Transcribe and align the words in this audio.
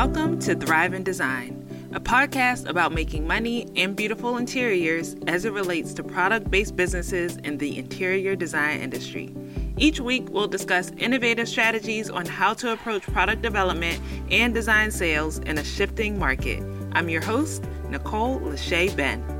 Welcome 0.00 0.38
to 0.42 0.54
Thrive 0.54 0.94
in 0.94 1.02
Design, 1.02 1.90
a 1.92 1.98
podcast 1.98 2.68
about 2.68 2.92
making 2.92 3.26
money 3.26 3.66
and 3.74 3.96
beautiful 3.96 4.36
interiors 4.36 5.16
as 5.26 5.44
it 5.44 5.52
relates 5.52 5.92
to 5.94 6.04
product 6.04 6.52
based 6.52 6.76
businesses 6.76 7.36
in 7.38 7.58
the 7.58 7.76
interior 7.76 8.36
design 8.36 8.78
industry. 8.78 9.34
Each 9.76 9.98
week, 9.98 10.28
we'll 10.30 10.46
discuss 10.46 10.92
innovative 10.98 11.48
strategies 11.48 12.10
on 12.10 12.26
how 12.26 12.54
to 12.54 12.70
approach 12.70 13.02
product 13.02 13.42
development 13.42 14.00
and 14.30 14.54
design 14.54 14.92
sales 14.92 15.40
in 15.40 15.58
a 15.58 15.64
shifting 15.64 16.16
market. 16.16 16.62
I'm 16.92 17.08
your 17.08 17.22
host, 17.22 17.64
Nicole 17.90 18.38
Lachey 18.38 18.94
Ben. 18.94 19.37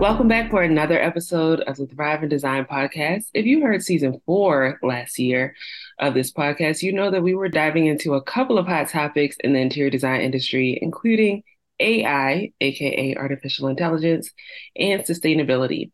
Welcome 0.00 0.28
back 0.28 0.48
for 0.48 0.62
another 0.62 0.98
episode 0.98 1.60
of 1.60 1.76
the 1.76 1.84
Thrive 1.84 2.22
in 2.22 2.30
Design 2.30 2.64
podcast. 2.64 3.24
If 3.34 3.44
you 3.44 3.60
heard 3.60 3.82
season 3.82 4.18
four 4.24 4.78
last 4.82 5.18
year 5.18 5.54
of 5.98 6.14
this 6.14 6.32
podcast, 6.32 6.80
you 6.80 6.90
know 6.90 7.10
that 7.10 7.22
we 7.22 7.34
were 7.34 7.50
diving 7.50 7.84
into 7.84 8.14
a 8.14 8.22
couple 8.22 8.56
of 8.56 8.66
hot 8.66 8.88
topics 8.88 9.36
in 9.44 9.52
the 9.52 9.58
interior 9.58 9.90
design 9.90 10.22
industry, 10.22 10.78
including 10.80 11.42
AI, 11.80 12.50
aka 12.62 13.14
artificial 13.16 13.68
intelligence, 13.68 14.30
and 14.74 15.02
sustainability. 15.02 15.90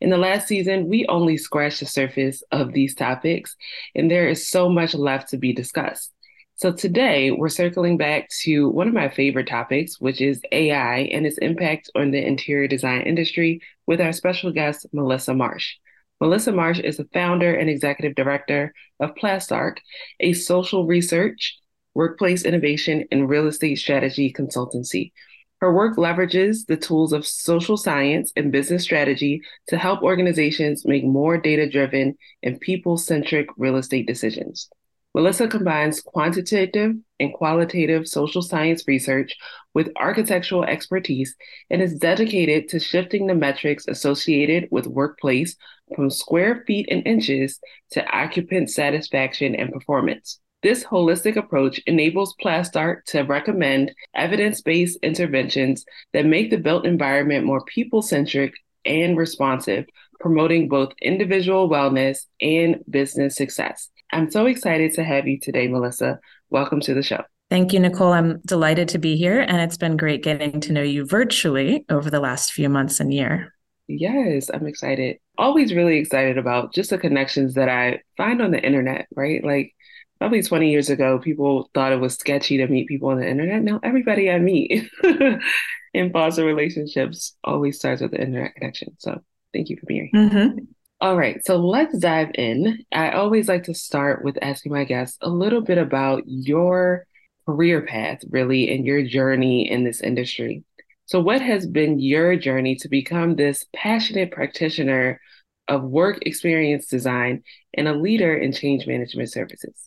In 0.00 0.10
the 0.10 0.18
last 0.18 0.46
season, 0.46 0.86
we 0.86 1.04
only 1.06 1.36
scratched 1.36 1.80
the 1.80 1.86
surface 1.86 2.44
of 2.52 2.72
these 2.72 2.94
topics, 2.94 3.56
and 3.92 4.08
there 4.08 4.28
is 4.28 4.48
so 4.48 4.68
much 4.68 4.94
left 4.94 5.30
to 5.30 5.36
be 5.36 5.52
discussed. 5.52 6.12
So 6.58 6.72
today 6.72 7.30
we're 7.30 7.50
circling 7.50 7.98
back 7.98 8.28
to 8.40 8.68
one 8.70 8.88
of 8.88 8.94
my 8.94 9.08
favorite 9.08 9.46
topics, 9.46 10.00
which 10.00 10.20
is 10.20 10.42
AI 10.50 11.08
and 11.12 11.24
its 11.24 11.38
impact 11.38 11.88
on 11.94 12.10
the 12.10 12.18
interior 12.18 12.66
design 12.66 13.02
industry 13.02 13.60
with 13.86 14.00
our 14.00 14.12
special 14.12 14.50
guest, 14.50 14.84
Melissa 14.92 15.34
Marsh. 15.34 15.74
Melissa 16.20 16.50
Marsh 16.50 16.80
is 16.80 16.96
the 16.96 17.06
founder 17.14 17.54
and 17.54 17.70
executive 17.70 18.16
director 18.16 18.74
of 18.98 19.14
Plastarc, 19.14 19.76
a 20.18 20.32
social 20.32 20.84
research, 20.84 21.56
workplace 21.94 22.44
innovation, 22.44 23.04
and 23.12 23.28
real 23.28 23.46
estate 23.46 23.76
strategy 23.76 24.34
consultancy. 24.36 25.12
Her 25.60 25.72
work 25.72 25.96
leverages 25.96 26.66
the 26.66 26.76
tools 26.76 27.12
of 27.12 27.24
social 27.24 27.76
science 27.76 28.32
and 28.34 28.50
business 28.50 28.82
strategy 28.82 29.42
to 29.68 29.78
help 29.78 30.02
organizations 30.02 30.84
make 30.84 31.04
more 31.04 31.38
data 31.38 31.70
driven 31.70 32.16
and 32.42 32.60
people 32.60 32.96
centric 32.96 33.46
real 33.56 33.76
estate 33.76 34.08
decisions. 34.08 34.68
Melissa 35.14 35.48
combines 35.48 36.00
quantitative 36.00 36.94
and 37.18 37.32
qualitative 37.32 38.06
social 38.06 38.42
science 38.42 38.84
research 38.86 39.36
with 39.74 39.90
architectural 39.96 40.64
expertise 40.64 41.34
and 41.70 41.80
is 41.80 41.94
dedicated 41.94 42.68
to 42.68 42.78
shifting 42.78 43.26
the 43.26 43.34
metrics 43.34 43.88
associated 43.88 44.68
with 44.70 44.86
workplace 44.86 45.56
from 45.96 46.10
square 46.10 46.62
feet 46.66 46.88
and 46.90 47.06
inches 47.06 47.58
to 47.92 48.06
occupant 48.06 48.70
satisfaction 48.70 49.54
and 49.54 49.72
performance. 49.72 50.40
This 50.62 50.84
holistic 50.84 51.36
approach 51.36 51.80
enables 51.86 52.34
Plastarc 52.42 53.04
to 53.06 53.22
recommend 53.22 53.92
evidence 54.14 54.60
based 54.60 54.98
interventions 55.02 55.84
that 56.12 56.26
make 56.26 56.50
the 56.50 56.58
built 56.58 56.84
environment 56.84 57.46
more 57.46 57.64
people 57.64 58.02
centric 58.02 58.52
and 58.84 59.16
responsive, 59.16 59.86
promoting 60.18 60.68
both 60.68 60.92
individual 61.00 61.70
wellness 61.70 62.26
and 62.40 62.82
business 62.90 63.36
success. 63.36 63.88
I'm 64.10 64.30
so 64.30 64.46
excited 64.46 64.94
to 64.94 65.04
have 65.04 65.26
you 65.26 65.38
today, 65.38 65.68
Melissa. 65.68 66.18
Welcome 66.50 66.80
to 66.80 66.94
the 66.94 67.02
show. 67.02 67.22
Thank 67.50 67.72
you, 67.72 67.80
Nicole. 67.80 68.12
I'm 68.12 68.40
delighted 68.40 68.88
to 68.90 68.98
be 68.98 69.16
here, 69.16 69.40
and 69.40 69.58
it's 69.60 69.76
been 69.76 69.96
great 69.96 70.22
getting 70.22 70.60
to 70.60 70.72
know 70.72 70.82
you 70.82 71.06
virtually 71.06 71.84
over 71.88 72.10
the 72.10 72.20
last 72.20 72.52
few 72.52 72.68
months 72.68 73.00
and 73.00 73.12
year. 73.12 73.54
Yes, 73.86 74.50
I'm 74.52 74.66
excited. 74.66 75.18
Always 75.38 75.74
really 75.74 75.96
excited 75.96 76.36
about 76.36 76.74
just 76.74 76.90
the 76.90 76.98
connections 76.98 77.54
that 77.54 77.70
I 77.70 78.02
find 78.16 78.42
on 78.42 78.50
the 78.50 78.62
internet, 78.62 79.08
right? 79.16 79.42
Like 79.42 79.74
probably 80.18 80.42
20 80.42 80.70
years 80.70 80.90
ago, 80.90 81.18
people 81.18 81.70
thought 81.72 81.92
it 81.92 82.00
was 82.00 82.14
sketchy 82.14 82.58
to 82.58 82.66
meet 82.66 82.88
people 82.88 83.08
on 83.08 83.18
the 83.18 83.28
internet. 83.28 83.62
Now 83.62 83.80
everybody 83.82 84.30
I 84.30 84.38
meet 84.38 84.90
in 85.94 86.12
foster 86.12 86.44
relationships 86.44 87.34
always 87.42 87.78
starts 87.78 88.02
with 88.02 88.10
the 88.10 88.20
internet 88.20 88.54
connection. 88.56 88.94
So 88.98 89.22
thank 89.54 89.70
you 89.70 89.76
for 89.76 89.86
being 89.86 90.10
here. 90.12 90.28
Mm-hmm. 90.28 90.58
All 91.00 91.16
right, 91.16 91.44
so 91.44 91.56
let's 91.58 91.96
dive 91.96 92.30
in. 92.34 92.84
I 92.92 93.12
always 93.12 93.46
like 93.46 93.62
to 93.64 93.74
start 93.74 94.24
with 94.24 94.36
asking 94.42 94.72
my 94.72 94.82
guests 94.82 95.16
a 95.20 95.28
little 95.28 95.60
bit 95.60 95.78
about 95.78 96.24
your 96.26 97.06
career 97.46 97.82
path, 97.82 98.18
really, 98.30 98.74
and 98.74 98.84
your 98.84 99.04
journey 99.04 99.70
in 99.70 99.84
this 99.84 100.00
industry. 100.00 100.64
So, 101.06 101.20
what 101.20 101.40
has 101.40 101.68
been 101.68 102.00
your 102.00 102.34
journey 102.34 102.74
to 102.76 102.88
become 102.88 103.36
this 103.36 103.64
passionate 103.72 104.32
practitioner 104.32 105.20
of 105.68 105.84
work 105.84 106.18
experience 106.22 106.86
design 106.88 107.44
and 107.74 107.86
a 107.86 107.94
leader 107.94 108.36
in 108.36 108.52
change 108.52 108.88
management 108.88 109.30
services? 109.30 109.84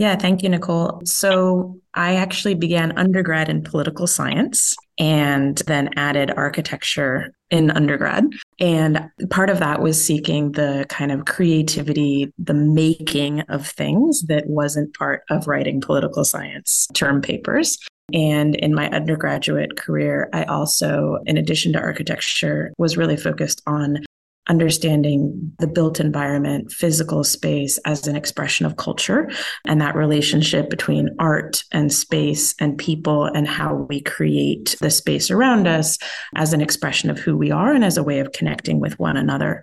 Yeah, 0.00 0.16
thank 0.16 0.42
you, 0.42 0.48
Nicole. 0.48 1.02
So 1.04 1.78
I 1.92 2.16
actually 2.16 2.54
began 2.54 2.96
undergrad 2.96 3.50
in 3.50 3.62
political 3.62 4.06
science 4.06 4.74
and 4.98 5.58
then 5.66 5.90
added 5.94 6.30
architecture 6.38 7.34
in 7.50 7.70
undergrad. 7.70 8.24
And 8.58 9.10
part 9.28 9.50
of 9.50 9.58
that 9.58 9.82
was 9.82 10.02
seeking 10.02 10.52
the 10.52 10.86
kind 10.88 11.12
of 11.12 11.26
creativity, 11.26 12.32
the 12.38 12.54
making 12.54 13.42
of 13.50 13.66
things 13.66 14.22
that 14.22 14.46
wasn't 14.46 14.96
part 14.96 15.22
of 15.28 15.46
writing 15.46 15.82
political 15.82 16.24
science 16.24 16.88
term 16.94 17.20
papers. 17.20 17.76
And 18.14 18.54
in 18.54 18.74
my 18.74 18.88
undergraduate 18.88 19.76
career, 19.76 20.30
I 20.32 20.44
also, 20.44 21.18
in 21.26 21.36
addition 21.36 21.74
to 21.74 21.78
architecture, 21.78 22.72
was 22.78 22.96
really 22.96 23.18
focused 23.18 23.60
on 23.66 23.98
understanding 24.48 25.52
the 25.58 25.66
built 25.66 26.00
environment, 26.00 26.72
physical 26.72 27.22
space 27.22 27.78
as 27.84 28.06
an 28.06 28.16
expression 28.16 28.66
of 28.66 28.76
culture, 28.76 29.30
and 29.66 29.80
that 29.80 29.94
relationship 29.94 30.70
between 30.70 31.14
art 31.18 31.62
and 31.72 31.92
space 31.92 32.54
and 32.58 32.78
people 32.78 33.26
and 33.26 33.46
how 33.46 33.86
we 33.88 34.00
create 34.00 34.76
the 34.80 34.90
space 34.90 35.30
around 35.30 35.68
us 35.68 35.98
as 36.34 36.52
an 36.52 36.60
expression 36.60 37.10
of 37.10 37.18
who 37.18 37.36
we 37.36 37.50
are 37.50 37.72
and 37.72 37.84
as 37.84 37.96
a 37.96 38.02
way 38.02 38.18
of 38.18 38.32
connecting 38.32 38.80
with 38.80 38.98
one 38.98 39.16
another. 39.16 39.62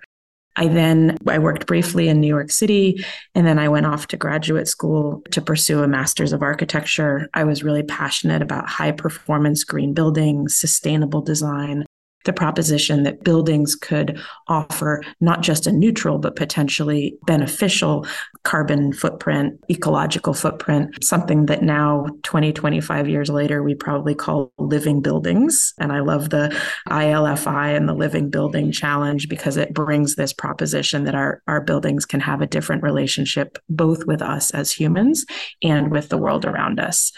I 0.58 0.66
then 0.66 1.16
I 1.28 1.38
worked 1.38 1.66
briefly 1.66 2.08
in 2.08 2.20
New 2.20 2.26
York 2.26 2.50
City 2.50 3.04
and 3.36 3.46
then 3.46 3.60
I 3.60 3.68
went 3.68 3.86
off 3.86 4.08
to 4.08 4.16
graduate 4.16 4.66
school 4.66 5.22
to 5.30 5.40
pursue 5.40 5.84
a 5.84 5.88
master's 5.88 6.32
of 6.32 6.42
architecture. 6.42 7.28
I 7.32 7.44
was 7.44 7.62
really 7.62 7.84
passionate 7.84 8.42
about 8.42 8.68
high 8.68 8.90
performance 8.90 9.62
green 9.62 9.94
buildings, 9.94 10.56
sustainable 10.56 11.22
design, 11.22 11.84
the 12.28 12.32
proposition 12.34 13.04
that 13.04 13.24
buildings 13.24 13.74
could 13.74 14.20
offer 14.48 15.02
not 15.18 15.40
just 15.40 15.66
a 15.66 15.72
neutral, 15.72 16.18
but 16.18 16.36
potentially 16.36 17.16
beneficial 17.26 18.06
carbon 18.42 18.92
footprint, 18.92 19.58
ecological 19.70 20.34
footprint, 20.34 21.02
something 21.02 21.46
that 21.46 21.62
now, 21.62 22.04
20, 22.24 22.52
25 22.52 23.08
years 23.08 23.30
later, 23.30 23.62
we 23.62 23.74
probably 23.74 24.14
call 24.14 24.52
living 24.58 25.00
buildings. 25.00 25.72
And 25.78 25.90
I 25.90 26.00
love 26.00 26.28
the 26.28 26.54
ILFI 26.90 27.74
and 27.74 27.88
the 27.88 27.94
Living 27.94 28.28
Building 28.28 28.72
Challenge 28.72 29.26
because 29.26 29.56
it 29.56 29.72
brings 29.72 30.16
this 30.16 30.34
proposition 30.34 31.04
that 31.04 31.14
our, 31.14 31.42
our 31.48 31.62
buildings 31.62 32.04
can 32.04 32.20
have 32.20 32.42
a 32.42 32.46
different 32.46 32.82
relationship 32.82 33.56
both 33.70 34.04
with 34.04 34.20
us 34.20 34.50
as 34.50 34.70
humans 34.70 35.24
and 35.62 35.90
with 35.90 36.10
the 36.10 36.18
world 36.18 36.44
around 36.44 36.78
us. 36.78 37.10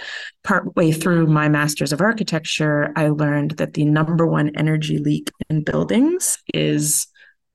Partway 0.42 0.92
through 0.92 1.26
my 1.26 1.48
Master's 1.48 1.92
of 1.92 2.00
Architecture, 2.00 2.92
I 2.96 3.08
learned 3.08 3.52
that 3.52 3.74
the 3.74 3.84
number 3.84 4.26
one 4.26 4.50
energy 4.56 4.98
leak 4.98 5.30
in 5.48 5.62
buildings 5.62 6.38
is 6.54 7.06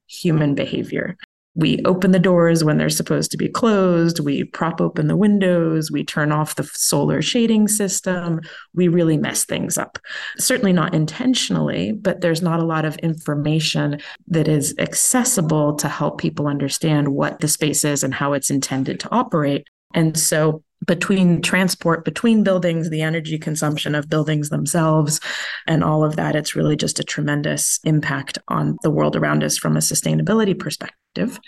human 0.07 0.55
behavior. 0.55 1.17
We 1.57 1.81
open 1.85 2.11
the 2.11 2.19
doors 2.19 2.65
when 2.65 2.77
they're 2.77 2.89
supposed 2.89 3.31
to 3.31 3.37
be 3.37 3.47
closed. 3.47 4.19
We 4.19 4.43
prop 4.43 4.81
open 4.81 5.07
the 5.07 5.15
windows. 5.15 5.89
We 5.89 6.03
turn 6.03 6.33
off 6.33 6.55
the 6.55 6.65
solar 6.73 7.21
shading 7.21 7.69
system. 7.69 8.41
We 8.73 8.89
really 8.89 9.17
mess 9.17 9.45
things 9.45 9.77
up. 9.77 9.97
Certainly 10.37 10.73
not 10.73 10.93
intentionally, 10.93 11.93
but 11.93 12.19
there's 12.19 12.41
not 12.41 12.59
a 12.59 12.65
lot 12.65 12.83
of 12.83 12.97
information 12.97 14.01
that 14.27 14.49
is 14.49 14.75
accessible 14.77 15.75
to 15.77 15.87
help 15.87 16.19
people 16.19 16.47
understand 16.47 17.07
what 17.07 17.39
the 17.39 17.47
space 17.47 17.85
is 17.85 18.03
and 18.03 18.13
how 18.13 18.33
it's 18.33 18.49
intended 18.49 18.99
to 18.99 19.11
operate. 19.11 19.65
And 19.93 20.19
so 20.19 20.61
between 20.85 21.41
transport 21.41 22.05
between 22.05 22.43
buildings, 22.43 22.89
the 22.89 23.01
energy 23.01 23.37
consumption 23.37 23.95
of 23.95 24.09
buildings 24.09 24.49
themselves, 24.49 25.19
and 25.67 25.83
all 25.83 26.03
of 26.03 26.15
that, 26.15 26.35
it's 26.35 26.55
really 26.55 26.75
just 26.75 26.99
a 26.99 27.03
tremendous 27.03 27.79
impact 27.83 28.37
on 28.47 28.77
the 28.83 28.91
world 28.91 29.15
around 29.15 29.43
us 29.43 29.57
from 29.57 29.75
a 29.75 29.79
sustainability 29.79 30.57
perspective. 30.57 31.39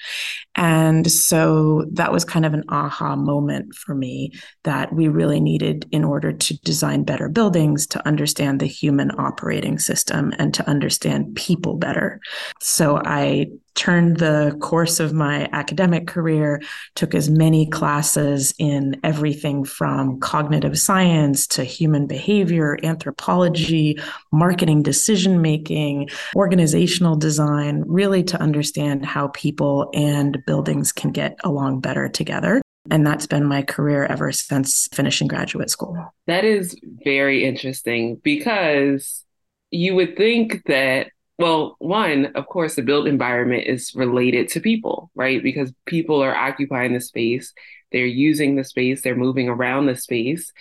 And 0.56 1.12
so 1.12 1.86
that 1.92 2.12
was 2.12 2.24
kind 2.24 2.46
of 2.46 2.54
an 2.54 2.64
aha 2.70 3.16
moment 3.16 3.76
for 3.76 3.94
me 3.94 4.32
that 4.64 4.94
we 4.94 5.08
really 5.08 5.42
needed 5.42 5.88
in 5.92 6.04
order 6.04 6.32
to 6.32 6.58
design 6.62 7.04
better 7.04 7.28
buildings 7.28 7.86
to 7.88 8.08
understand 8.08 8.60
the 8.60 8.66
human 8.66 9.12
operating 9.20 9.78
system 9.78 10.34
and 10.40 10.54
to 10.54 10.68
understand 10.70 11.36
people 11.36 11.76
better. 11.76 12.20
So 12.62 13.02
I 13.04 13.48
turned 13.78 14.18
the 14.18 14.58
course 14.60 15.00
of 15.00 15.14
my 15.14 15.48
academic 15.54 16.08
career, 16.08 16.62
took 16.96 17.16
as 17.16 17.30
many 17.30 17.66
classes 17.68 18.54
in 18.58 19.00
everything 19.04 19.64
from 19.64 20.20
cognitive 20.20 20.78
science 20.78 21.48
to 21.48 21.64
human 21.64 22.08
behavior, 22.08 22.78
anthropology, 22.84 23.98
marketing 24.34 24.84
decision 24.84 25.42
making, 25.42 26.10
organizational 26.36 27.16
design, 27.16 27.84
really 27.88 28.24
to 28.24 28.42
understand 28.42 29.06
how 29.06 29.30
people 29.30 29.90
and 29.94 30.44
buildings 30.46 30.92
can 30.92 31.12
get 31.12 31.38
along 31.44 31.80
better 31.80 32.10
together. 32.10 32.62
And 32.90 33.06
that's 33.06 33.28
been 33.28 33.46
my 33.46 33.62
career 33.62 34.06
ever 34.06 34.32
since 34.32 34.88
finishing 34.94 35.28
graduate 35.28 35.70
school. 35.70 35.98
That 36.26 36.46
is 36.46 36.76
very 37.04 37.44
interesting 37.44 38.16
because 38.24 39.24
you 39.72 39.96
would 39.96 40.16
think 40.16 40.64
that 40.66 41.08
well, 41.38 41.76
one, 41.80 42.28
of 42.36 42.48
course, 42.48 42.76
the 42.76 42.82
built 42.82 43.08
environment 43.08 43.66
is 43.68 43.94
related 43.96 44.50
to 44.50 44.60
people, 44.60 45.12
right? 45.14 45.42
Because 45.42 45.72
people 45.86 46.24
are 46.24 46.36
occupying 46.36 46.94
the 46.94 47.02
space, 47.02 47.54
they're 47.92 48.06
using 48.06 48.56
the 48.56 48.64
space, 48.64 49.02
they're 49.02 49.16
moving 49.16 49.48
around 49.48 49.86
the 49.86 49.96
space. 49.96 50.52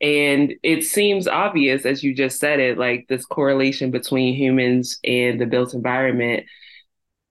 And 0.00 0.54
it 0.62 0.82
seems 0.84 1.28
obvious, 1.28 1.86
as 1.86 2.02
you 2.02 2.14
just 2.14 2.40
said 2.40 2.60
it, 2.60 2.76
like 2.76 3.06
this 3.08 3.24
correlation 3.24 3.90
between 3.90 4.34
humans 4.34 4.98
and 5.04 5.40
the 5.40 5.46
built 5.46 5.74
environment, 5.74 6.44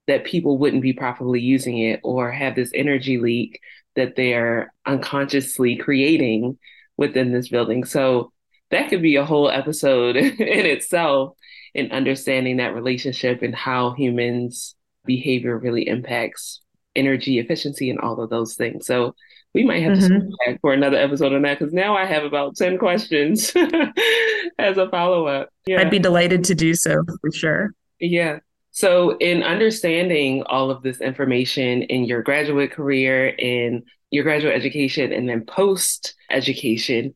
that 0.08 0.26
people 0.26 0.58
wouldn't 0.58 0.82
be 0.82 0.94
properly 0.94 1.42
using 1.42 1.80
it 1.80 2.00
or 2.04 2.32
have 2.32 2.56
this 2.56 2.72
energy 2.74 3.18
leak 3.18 3.60
that 3.96 4.16
they're 4.16 4.74
unconsciously 4.86 5.76
creating 5.76 6.58
within 6.98 7.34
this 7.34 7.50
building. 7.50 7.84
So 7.84 8.32
that 8.72 8.90
could 8.90 9.02
be 9.02 9.16
a 9.18 9.26
whole 9.26 9.50
episode 9.50 10.16
in 10.16 10.66
itself 10.66 11.36
in 11.76 11.92
understanding 11.92 12.58
that 12.58 12.74
relationship 12.74 13.42
and 13.42 13.54
how 13.54 13.92
humans' 13.92 14.76
behavior 15.06 15.58
really 15.58 15.88
impacts 15.88 16.62
energy 16.96 17.38
efficiency 17.38 17.90
and 17.90 18.00
all 18.00 18.20
of 18.22 18.30
those 18.30 18.56
things. 18.56 18.88
So 18.88 19.14
we 19.54 19.66
might 19.66 19.84
have 19.84 19.98
mm-hmm. 19.98 20.32
to 20.32 20.38
back 20.46 20.62
for 20.62 20.74
another 20.74 20.98
episode 20.98 21.34
on 21.34 21.42
that 21.44 21.60
because 21.60 21.74
now 21.74 21.96
I 21.96 22.06
have 22.06 22.24
about 22.24 22.56
10 22.56 22.78
questions 22.78 23.54
as 24.58 24.78
a 24.78 24.90
follow 24.90 25.28
up. 25.28 25.50
Yeah. 25.68 25.82
I'd 25.82 25.92
be 25.92 26.00
delighted 26.00 26.46
to 26.46 26.56
do 26.56 26.74
so 26.74 27.04
for 27.22 27.32
sure. 27.32 27.72
Yeah. 28.00 28.40
So, 28.72 29.18
in 29.20 29.42
understanding 29.42 30.44
all 30.44 30.70
of 30.70 30.84
this 30.84 31.00
information 31.00 31.84
in 31.84 32.04
your 32.04 32.22
graduate 32.22 32.74
career, 32.74 33.28
in 33.28 33.84
your 34.12 34.26
graduate 34.26 34.54
education, 34.54 35.14
and 35.14 35.30
then 35.30 35.46
post 35.46 36.14
education, 36.30 37.16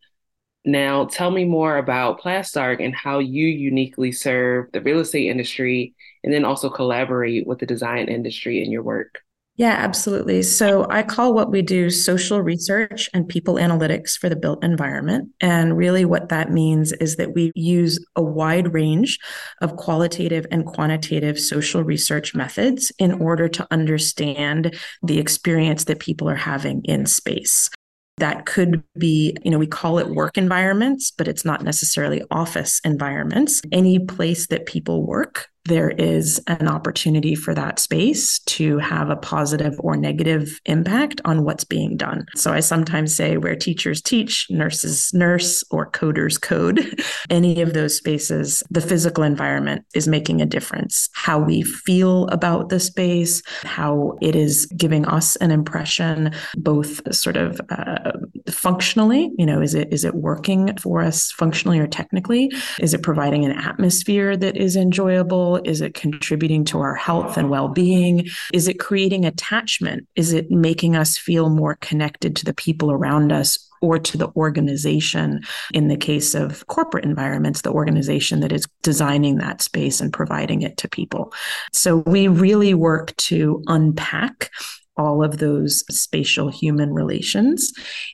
now, 0.66 1.06
tell 1.06 1.32
me 1.32 1.46
more 1.46 1.78
about 1.78 2.20
Plastarc 2.20 2.84
and 2.84 2.94
how 2.94 3.20
you 3.20 3.48
uniquely 3.48 4.12
serve 4.12 4.72
the 4.74 4.82
real 4.82 5.00
estate 5.00 5.30
industry 5.30 5.96
and 6.24 6.34
then 6.34 6.44
also 6.44 6.70
collaborate 6.70 7.48
with 7.48 7.60
the 7.60 7.66
design 7.66 8.10
industry 8.10 8.62
in 8.64 8.72
your 8.72 8.84
work. 8.84 9.20
Yeah, 9.56 9.76
absolutely. 9.78 10.44
So 10.44 10.88
I 10.90 11.04
call 11.04 11.34
what 11.34 11.52
we 11.52 11.62
do 11.62 11.90
social 11.90 12.42
research 12.42 13.10
and 13.14 13.28
people 13.28 13.56
analytics 13.56 14.18
for 14.18 14.30
the 14.30 14.38
built 14.38 14.64
environment. 14.64 15.32
And 15.42 15.76
really, 15.76 16.06
what 16.06 16.30
that 16.30 16.50
means 16.50 16.94
is 16.94 17.18
that 17.18 17.34
we 17.34 17.52
use 17.56 18.00
a 18.16 18.22
wide 18.22 18.74
range 18.74 19.20
of 19.62 19.76
qualitative 19.76 20.46
and 20.50 20.66
quantitative 20.66 21.38
social 21.38 21.84
research 21.84 22.34
methods 22.34 22.94
in 23.00 23.14
order 23.14 23.50
to 23.50 23.68
understand 23.70 24.78
the 25.04 25.20
experience 25.20 25.86
that 25.86 26.00
people 26.00 26.30
are 26.30 26.36
having 26.36 26.82
in 26.86 27.06
space 27.06 27.70
that 28.20 28.46
could 28.46 28.84
be, 28.98 29.36
you 29.44 29.52
know, 29.52 29.58
we 29.58 29.68
call 29.68 30.00
it 30.00 30.10
work 30.10 30.38
environments, 30.38 31.12
but 31.12 31.28
it's 31.28 31.46
not 31.46 31.64
necessarily 31.64 32.24
office 32.32 32.80
environments. 32.84 33.62
Any 33.72 34.00
place 34.00 34.48
that 34.48 34.66
people 34.66 35.06
work 35.06 35.48
there 35.66 35.90
is 35.90 36.42
an 36.48 36.68
opportunity 36.68 37.36
for 37.36 37.54
that 37.54 37.80
space 37.80 38.40
to 38.40 38.78
have 38.80 39.10
a 39.10 39.16
positive 39.16 39.76
or 39.80 39.96
negative 39.96 40.60
impact 40.66 41.22
on 41.26 41.44
what's 41.44 41.64
being 41.64 41.98
done. 41.98 42.26
So 42.36 42.52
I 42.52 42.60
sometimes 42.60 43.16
say 43.16 43.38
where 43.38 43.56
teachers 43.56 44.02
teach, 44.02 44.48
nurses 44.50 45.14
nurse, 45.14 45.64
or 45.70 45.90
coders 45.92 46.42
code, 46.42 47.02
any 47.30 47.62
of 47.62 47.74
those 47.74 47.96
spaces, 47.96 48.64
the 48.70 48.82
physical 48.82 49.24
environment 49.24 49.86
is 49.94 50.08
making 50.08 50.42
a 50.42 50.46
difference. 50.46 51.10
How 51.14 51.40
we 51.40 51.62
feel 51.62 52.28
about 52.28 52.70
the 52.70 52.80
space, 52.80 53.42
how 53.64 54.18
it 54.22 54.36
is 54.36 54.66
giving 54.78 55.06
us 55.06 55.36
an 55.38 55.52
impression, 55.52 56.34
both 56.56 57.14
sort 57.14 57.38
of 57.38 57.62
uh, 57.70 58.12
functionally, 58.50 59.32
you 59.38 59.46
know, 59.46 59.62
is 59.62 59.74
it 59.74 59.92
is 59.92 60.04
it 60.04 60.16
working 60.16 60.76
for 60.78 61.02
us 61.02 61.32
functionally 61.32 61.80
or 61.80 61.88
technically? 61.88 62.52
Is 62.80 62.94
it 62.94 63.04
providing 63.04 63.46
an 63.46 63.52
atmosphere 63.52 64.36
that 64.38 64.58
is 64.58 64.76
enjoyable? 64.76 65.49
Is 65.58 65.82
it 65.82 65.94
contributing 65.94 66.66
to 66.66 66.80
our 66.80 66.96
health 66.96 67.38
and 67.38 67.50
well 67.50 67.68
being? 67.68 68.28
Is 68.54 68.68
it 68.68 68.80
creating 68.80 69.26
attachment? 69.26 70.08
Is 70.16 70.34
it 70.34 70.50
making 70.50 70.96
us 70.96 71.18
feel 71.18 71.50
more 71.50 71.76
connected 71.76 72.36
to 72.38 72.46
the 72.46 72.54
people 72.54 72.92
around 72.92 73.32
us 73.32 73.70
or 73.82 73.98
to 73.98 74.18
the 74.18 74.30
organization. 74.36 75.42
In 75.74 75.88
the 75.88 75.98
case 75.98 76.36
of 76.36 76.66
corporate 76.68 77.06
environments, 77.06 77.62
the 77.62 77.72
organization 77.72 78.42
that 78.42 78.52
is 78.52 78.68
designing 78.84 79.38
that 79.38 79.62
space 79.62 80.02
and 80.02 80.12
providing 80.12 80.62
it 80.62 80.78
to 80.78 80.90
people. 80.90 81.34
So 81.72 81.98
we 81.98 82.28
really 82.28 82.74
work 82.74 83.16
to 83.18 83.64
unpack 83.68 84.52
all 85.00 85.24
of 85.24 85.38
those 85.38 85.86
spatial 85.90 86.50
human 86.50 86.94
relations 86.94 87.72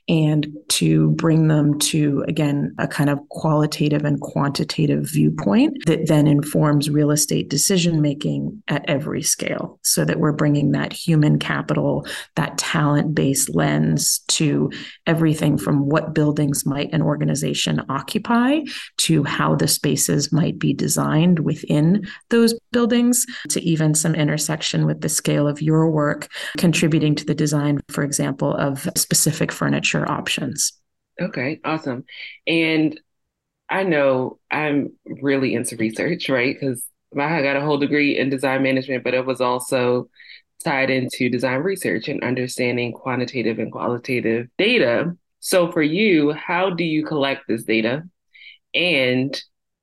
and 0.08 0.46
to 0.68 1.10
bring 1.10 1.48
them 1.48 1.78
to, 1.80 2.24
again, 2.28 2.72
a 2.78 2.86
kind 2.86 3.10
of 3.10 3.18
qualitative 3.28 4.04
and 4.04 4.20
quantitative 4.20 5.10
viewpoint 5.10 5.76
that 5.86 6.06
then 6.06 6.28
informs 6.28 6.88
real 6.88 7.10
estate 7.10 7.50
decision 7.50 8.00
making 8.00 8.62
at 8.68 8.88
every 8.88 9.22
scale. 9.22 9.80
So 9.82 10.04
that 10.04 10.20
we're 10.20 10.32
bringing 10.32 10.70
that 10.72 10.92
human 10.92 11.40
capital, 11.40 12.06
that 12.36 12.56
talent 12.56 13.14
based 13.14 13.52
lens 13.54 14.20
to 14.28 14.70
everything 15.06 15.58
from 15.58 15.88
what 15.88 16.14
buildings 16.14 16.64
might 16.64 16.92
an 16.92 17.02
organization 17.02 17.82
occupy 17.88 18.60
to 18.98 19.24
how 19.24 19.56
the 19.56 19.66
spaces 19.66 20.32
might 20.32 20.56
be 20.58 20.72
designed 20.72 21.40
within 21.40 22.06
those 22.30 22.54
buildings 22.70 23.26
to 23.48 23.60
even 23.62 23.94
some 23.94 24.14
intersection 24.14 24.86
with 24.86 25.00
the 25.00 25.08
scale 25.08 25.48
of 25.48 25.60
your 25.60 25.90
work 25.90 26.28
contributing 26.76 27.14
to 27.14 27.24
the 27.24 27.34
design, 27.34 27.80
for 27.88 28.04
example, 28.04 28.54
of 28.54 28.86
specific 28.96 29.50
furniture 29.50 30.06
options. 30.10 30.74
Okay, 31.18 31.58
awesome. 31.64 32.04
And 32.46 33.00
I 33.70 33.82
know 33.82 34.38
I'm 34.50 34.92
really 35.06 35.54
into 35.54 35.76
research, 35.76 36.28
right? 36.28 36.54
Because 36.54 36.84
I 37.18 37.40
got 37.40 37.56
a 37.56 37.62
whole 37.62 37.78
degree 37.78 38.18
in 38.18 38.28
design 38.28 38.62
management, 38.62 39.04
but 39.04 39.14
it 39.14 39.24
was 39.24 39.40
also 39.40 40.10
tied 40.64 40.90
into 40.90 41.30
design 41.30 41.60
research 41.60 42.08
and 42.08 42.22
understanding 42.22 42.92
quantitative 42.92 43.58
and 43.58 43.72
qualitative 43.72 44.48
data. 44.58 45.16
So, 45.40 45.72
for 45.72 45.82
you, 45.82 46.32
how 46.32 46.70
do 46.70 46.84
you 46.84 47.06
collect 47.06 47.48
this 47.48 47.64
data 47.64 48.02
and 48.74 49.40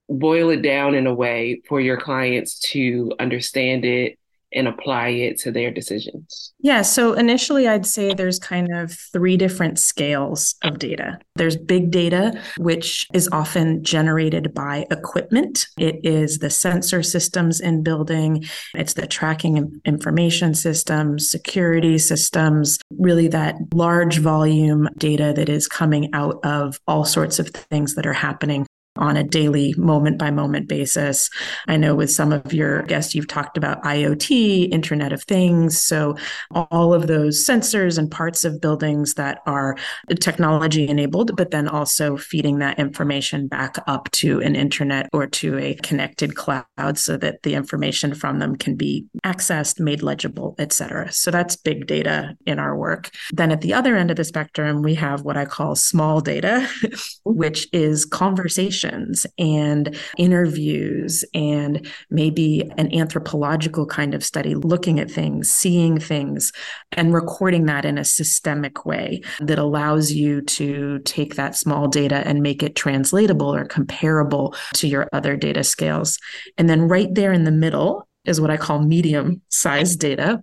boil 0.10 0.52
it 0.52 0.62
down 0.62 0.94
in 0.94 1.08
a 1.08 1.14
way 1.14 1.62
for 1.68 1.82
your 1.82 1.98
clients 1.98 2.60
to 2.60 3.14
understand 3.20 3.84
it 3.84 4.20
and 4.56 4.68
apply 4.68 5.10
it 5.10 5.38
to 5.40 5.52
their 5.52 5.72
decisions? 5.72 6.54
Yeah. 6.60 6.82
So 6.82 7.14
initially, 7.14 7.68
I'd 7.68 7.86
say 7.86 8.14
there's 8.14 8.40
kind 8.40 8.74
of 8.74 8.92
three 8.92 9.38
different 9.38 9.80
scales 9.80 10.56
of 10.64 10.80
data. 10.80 11.20
There's 11.36 11.58
big 11.58 11.92
data, 11.92 12.40
which 12.58 13.08
is 13.14 13.28
often 13.32 13.84
generated 13.84 14.54
by 14.54 14.86
equipment. 14.92 15.68
It 15.78 16.00
is 16.04 16.40
the 16.40 16.50
sensor 16.50 17.04
systems 17.04 17.60
in 17.60 17.84
building, 17.84 18.46
it's 18.76 18.94
the 18.94 19.08
tracking 19.08 19.82
information 19.86 20.54
systems, 20.54 21.30
security 21.30 21.98
systems, 21.98 22.80
really 22.98 23.28
that 23.30 23.56
large 23.74 24.20
volume 24.20 24.90
data 24.98 25.34
that 25.36 25.50
is 25.50 25.68
coming 25.68 26.14
out 26.14 26.40
of 26.44 26.80
all 26.88 27.06
sorts 27.06 27.40
of 27.40 27.50
things 27.50 27.96
that 27.96 28.06
are 28.06 28.14
happening 28.14 28.66
on 28.98 29.18
a 29.18 29.24
daily 29.24 29.74
moment 29.78 30.20
by 30.20 30.30
moment 30.30 30.68
basis. 30.68 31.30
I 31.68 31.78
know 31.78 31.96
with 31.96 32.12
some 32.12 32.32
of 32.32 32.54
your 32.54 32.84
guests, 32.84 33.16
you've 33.16 33.28
talked 33.28 33.58
about 33.58 33.82
IoT, 33.84 34.72
Internet 34.72 35.14
of 35.14 35.24
Things. 35.24 35.80
So, 35.80 36.16
all 36.52 36.94
of 36.94 37.08
those 37.08 37.46
sensors 37.46 37.98
and 37.98 38.10
parts 38.10 38.46
of 38.46 38.62
buildings 38.62 39.16
that 39.16 39.40
are 39.46 39.78
technology 40.20 40.88
enabled, 40.88 41.36
but 41.36 41.52
then 41.52 41.68
also 41.68 42.18
feeding 42.18 42.60
that 42.60 42.78
information 42.78 43.48
back 43.48 43.78
up 43.88 44.12
to 44.12 44.42
an 44.42 44.56
internet 44.56 45.10
or 45.12 45.26
to 45.28 45.58
a 45.58 45.74
connected 45.76 46.36
cloud 46.36 46.66
so 46.96 47.18
that 47.18 47.42
the 47.44 47.56
information 47.56 48.14
from 48.14 48.40
them 48.40 48.56
can 48.56 48.76
be 48.76 49.06
accessed, 49.26 49.80
made 49.80 50.04
legible, 50.04 50.56
et 50.60 50.72
cetera. 50.72 51.12
So, 51.12 51.32
that's 51.32 51.56
big 51.56 51.88
data 51.88 52.36
in 52.46 52.60
our 52.60 52.78
work. 52.78 53.10
Then 53.32 53.52
at 53.52 53.62
the 53.62 53.74
other 53.74 53.96
end 53.96 54.12
of 54.12 54.18
the 54.18 54.24
spectrum, 54.24 54.84
we 54.84 54.94
have 54.96 55.24
what 55.24 55.38
I 55.38 55.46
call 55.46 55.76
small 55.76 56.22
data, 56.22 56.68
which 57.24 57.68
is 57.74 58.06
conversation 58.06 58.83
and 58.84 59.98
interviews 60.18 61.24
and 61.34 61.88
maybe 62.10 62.72
an 62.78 62.94
anthropological 62.94 63.86
kind 63.86 64.14
of 64.14 64.24
study, 64.24 64.56
looking 64.56 65.00
at 65.00 65.10
things, 65.10 65.50
seeing 65.50 66.00
things, 66.00 66.52
and 66.92 67.14
recording 67.14 67.66
that 67.66 67.86
in 67.86 67.98
a 67.98 68.06
systemic 68.06 68.86
way 68.86 69.22
that 69.40 69.60
allows 69.60 70.12
you 70.12 70.42
to 70.42 71.00
take 71.00 71.36
that 71.36 71.56
small 71.56 71.88
data 71.88 72.24
and 72.26 72.42
make 72.42 72.64
it 72.64 72.76
translatable 72.76 73.54
or 73.54 73.66
comparable 73.66 74.56
to 74.74 74.88
your 74.88 75.08
other 75.14 75.36
data 75.36 75.64
scales. 75.64 76.18
And 76.58 76.70
then 76.70 76.88
right 76.88 77.14
there 77.14 77.34
in 77.34 77.44
the 77.44 77.52
middle, 77.52 78.08
is 78.26 78.40
what 78.40 78.50
I 78.50 78.58
call 78.58 78.80
medium 78.80 79.42
sized 79.50 80.00
data, 80.00 80.42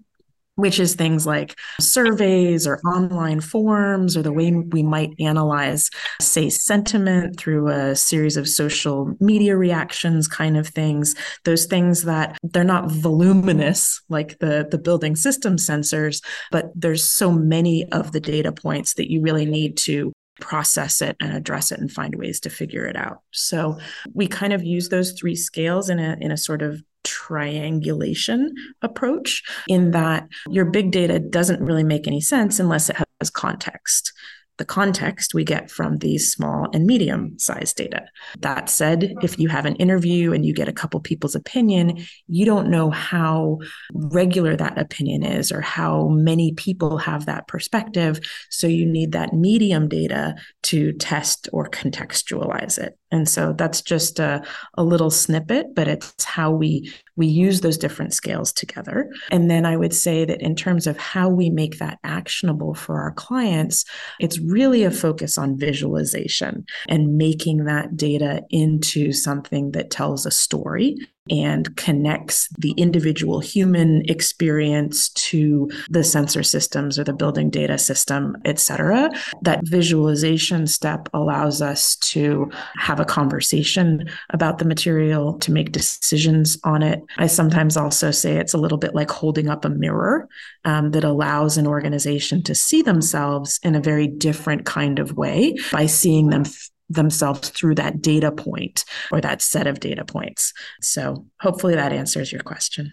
which 0.61 0.79
is 0.79 0.95
things 0.95 1.27
like 1.27 1.59
surveys 1.81 2.67
or 2.67 2.81
online 2.81 3.41
forms 3.41 4.17
or 4.17 4.23
the 4.23 4.33
way 4.33 4.53
we 4.53 4.83
might 4.83 5.11
analyze, 5.19 5.91
say, 6.21 6.49
sentiment 6.49 7.39
through 7.39 7.69
a 7.69 7.97
series 7.97 8.37
of 8.37 8.49
social 8.49 9.15
media 9.21 9.57
reactions 9.57 10.29
kind 10.29 10.57
of 10.57 10.69
things. 10.69 11.15
Those 11.45 11.67
things 11.67 12.03
that 12.05 12.37
they're 12.43 12.65
not 12.65 12.91
voluminous 12.91 14.01
like 14.09 14.39
the, 14.39 14.67
the 14.71 14.79
building 14.79 15.17
system 15.17 15.57
sensors, 15.57 16.23
but 16.51 16.67
there's 16.75 17.05
so 17.05 17.33
many 17.33 17.91
of 17.93 18.13
the 18.13 18.21
data 18.21 18.53
points 18.53 18.95
that 18.95 19.11
you 19.11 19.21
really 19.23 19.47
need 19.47 19.77
to 19.79 20.13
process 20.41 21.01
it 21.01 21.17
and 21.21 21.37
address 21.37 21.71
it 21.71 21.79
and 21.79 21.93
find 21.93 22.15
ways 22.17 22.41
to 22.41 22.51
figure 22.51 22.87
it 22.87 22.97
out. 22.97 23.19
So 23.31 23.79
we 24.13 24.27
kind 24.27 24.53
of 24.53 24.65
use 24.65 24.89
those 24.89 25.13
three 25.13 25.37
scales 25.37 25.89
in 25.89 25.99
a 25.99 26.17
in 26.21 26.33
a 26.33 26.37
sort 26.37 26.63
of 26.63 26.83
triangulation 27.05 28.55
approach 28.83 29.43
in 29.69 29.93
that 29.93 30.29
your 30.49 30.65
big 30.65 30.91
data 30.91 31.19
doesn't 31.19 31.63
really 31.63 31.85
make 31.85 32.07
any 32.07 32.21
sense 32.21 32.61
unless 32.61 32.91
it 32.91 32.97
has 33.21 33.31
context 33.31 34.13
the 34.61 34.65
context 34.67 35.33
we 35.33 35.43
get 35.43 35.71
from 35.71 35.97
these 35.97 36.31
small 36.31 36.69
and 36.75 36.85
medium 36.85 37.39
sized 37.39 37.77
data. 37.77 38.05
That 38.41 38.69
said, 38.69 39.15
if 39.23 39.39
you 39.39 39.49
have 39.49 39.65
an 39.65 39.75
interview 39.77 40.35
and 40.35 40.45
you 40.45 40.53
get 40.53 40.69
a 40.69 40.73
couple 40.73 41.01
people's 41.01 41.35
opinion, 41.35 42.05
you 42.29 42.45
don't 42.45 42.69
know 42.69 42.91
how 42.91 43.61
regular 43.95 44.55
that 44.57 44.79
opinion 44.79 45.25
is 45.25 45.51
or 45.51 45.63
how 45.63 46.09
many 46.09 46.53
people 46.53 46.99
have 46.99 47.25
that 47.25 47.49
perspective. 47.49 48.21
So 48.51 48.67
you 48.67 48.85
need 48.85 49.13
that 49.13 49.33
medium 49.33 49.89
data 49.89 50.35
to 50.65 50.93
test 50.93 51.49
or 51.55 51.67
contextualize 51.71 52.77
it. 52.79 52.99
And 53.11 53.27
so 53.27 53.55
that's 53.55 53.81
just 53.81 54.19
a, 54.19 54.43
a 54.75 54.85
little 54.85 55.11
snippet, 55.11 55.75
but 55.75 55.89
it's 55.89 56.23
how 56.23 56.51
we 56.51 56.93
we 57.17 57.27
use 57.27 57.61
those 57.61 57.79
different 57.79 58.13
scales 58.15 58.53
together. 58.53 59.11
And 59.31 59.51
then 59.51 59.67
I 59.67 59.77
would 59.77 59.95
say 59.95 60.25
that 60.25 60.41
in 60.41 60.55
terms 60.55 60.87
of 60.87 60.97
how 60.99 61.29
we 61.29 61.51
make 61.51 61.79
that 61.79 61.99
actionable 62.05 62.75
for 62.75 63.01
our 63.01 63.13
clients, 63.13 63.85
it's 64.19 64.39
really 64.39 64.85
a 64.85 64.91
focus 64.91 65.37
on 65.37 65.59
visualization 65.59 66.65
and 66.89 67.17
making 67.17 67.65
that 67.65 67.97
data 67.97 68.43
into 68.51 69.13
something 69.13 69.73
that 69.73 69.91
tells 69.91 70.27
a 70.27 70.31
story 70.31 70.97
and 71.31 71.75
connects 71.77 72.49
the 72.59 72.73
individual 72.73 73.41
human 73.41 74.03
experience 74.11 75.09
to 75.11 75.71
the 75.89 76.05
sensor 76.05 76.43
systems 76.43 76.99
or 76.99 77.05
the 77.05 77.13
building 77.13 77.49
data 77.49 77.79
system, 77.79 78.37
et 78.45 78.59
cetera. 78.59 79.11
That 79.43 79.61
visualization 79.65 80.67
step 80.67 81.09
allows 81.15 81.63
us 81.63 81.97
to 81.97 82.51
have 82.77 83.01
a 83.01 83.05
conversation 83.05 84.09
about 84.31 84.59
the 84.59 84.65
material, 84.65 85.39
to 85.39 85.53
make 85.53 85.73
decisions 85.73 86.59
on 86.65 86.83
it. 86.83 87.01
I 87.17 87.29
sometimes 87.29 87.77
also 87.77 88.11
say 88.11 88.37
it's 88.37 88.55
a 88.55 88.59
little 88.59 88.79
bit 88.79 88.95
like 88.95 89.11
holding 89.11 89.49
up 89.49 89.65
a 89.65 89.71
mirror 89.71 90.29
um, 90.65 90.91
that 90.91 91.05
allows 91.05 91.57
an 91.57 91.67
organization 91.67 92.43
to 92.43 92.55
see 92.55 92.83
themselves 92.83 93.61
in 93.63 93.75
a 93.75 93.81
very 93.81 94.07
different 94.07 94.67
kind 94.67 94.99
of 94.99 95.17
way 95.17 95.57
by 95.73 95.87
seeing 95.87 96.31
them 96.31 96.45
themselves 96.91 97.49
through 97.49 97.77
that 97.77 98.03
data 98.03 98.31
point 98.31 98.85
or 99.11 99.21
that 99.21 99.41
set 99.41 99.67
of 99.67 99.81
data 99.81 100.05
points. 100.05 100.53
So 100.83 101.27
hopefully 101.41 101.77
that 101.77 101.93
answers 101.93 102.31
your 102.31 102.43
question. 102.43 102.93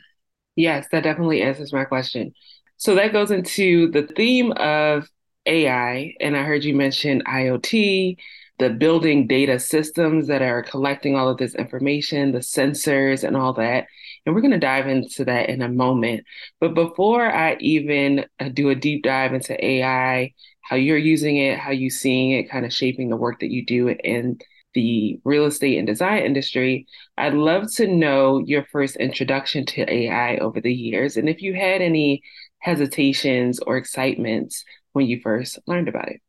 Yes, 0.55 0.87
that 0.91 1.03
definitely 1.03 1.41
answers 1.41 1.73
my 1.73 1.83
question. 1.83 2.33
So 2.77 2.95
that 2.95 3.11
goes 3.11 3.31
into 3.31 3.91
the 3.91 4.03
theme 4.03 4.51
of 4.53 5.09
AI. 5.45 6.13
And 6.19 6.37
I 6.37 6.43
heard 6.43 6.63
you 6.63 6.75
mention 6.75 7.23
IoT, 7.23 8.17
the 8.59 8.69
building 8.69 9.27
data 9.27 9.59
systems 9.59 10.27
that 10.27 10.41
are 10.41 10.63
collecting 10.63 11.15
all 11.15 11.29
of 11.29 11.37
this 11.37 11.55
information, 11.55 12.31
the 12.31 12.39
sensors, 12.39 13.23
and 13.23 13.35
all 13.35 13.53
that. 13.53 13.85
And 14.25 14.35
we're 14.35 14.41
going 14.41 14.51
to 14.51 14.59
dive 14.59 14.87
into 14.87 15.25
that 15.25 15.49
in 15.49 15.61
a 15.61 15.69
moment. 15.69 16.25
But 16.59 16.73
before 16.73 17.23
I 17.23 17.57
even 17.59 18.25
do 18.53 18.69
a 18.69 18.75
deep 18.75 19.03
dive 19.03 19.33
into 19.33 19.63
AI 19.63 20.33
how 20.67 20.75
you're 20.75 20.97
using 20.97 21.37
it, 21.37 21.59
how 21.59 21.71
you 21.71 21.89
seeing 21.89 22.31
it 22.31 22.49
kind 22.49 22.65
of 22.65 22.73
shaping 22.73 23.09
the 23.09 23.15
work 23.15 23.39
that 23.39 23.51
you 23.51 23.65
do 23.65 23.87
in 23.89 24.37
the 24.73 25.19
real 25.23 25.45
estate 25.45 25.77
and 25.77 25.87
design 25.87 26.23
industry. 26.23 26.87
I'd 27.17 27.33
love 27.33 27.71
to 27.75 27.87
know 27.87 28.39
your 28.39 28.65
first 28.65 28.97
introduction 28.97 29.65
to 29.67 29.91
AI 29.91 30.37
over 30.37 30.59
the 30.59 30.73
years 30.73 31.17
and 31.17 31.29
if 31.29 31.41
you 31.41 31.53
had 31.53 31.81
any 31.81 32.21
hesitations 32.59 33.59
or 33.59 33.77
excitements 33.77 34.65
when 34.93 35.05
you 35.05 35.21
first 35.21 35.57
learned 35.67 35.87
about 35.87 36.09
it. 36.09 36.21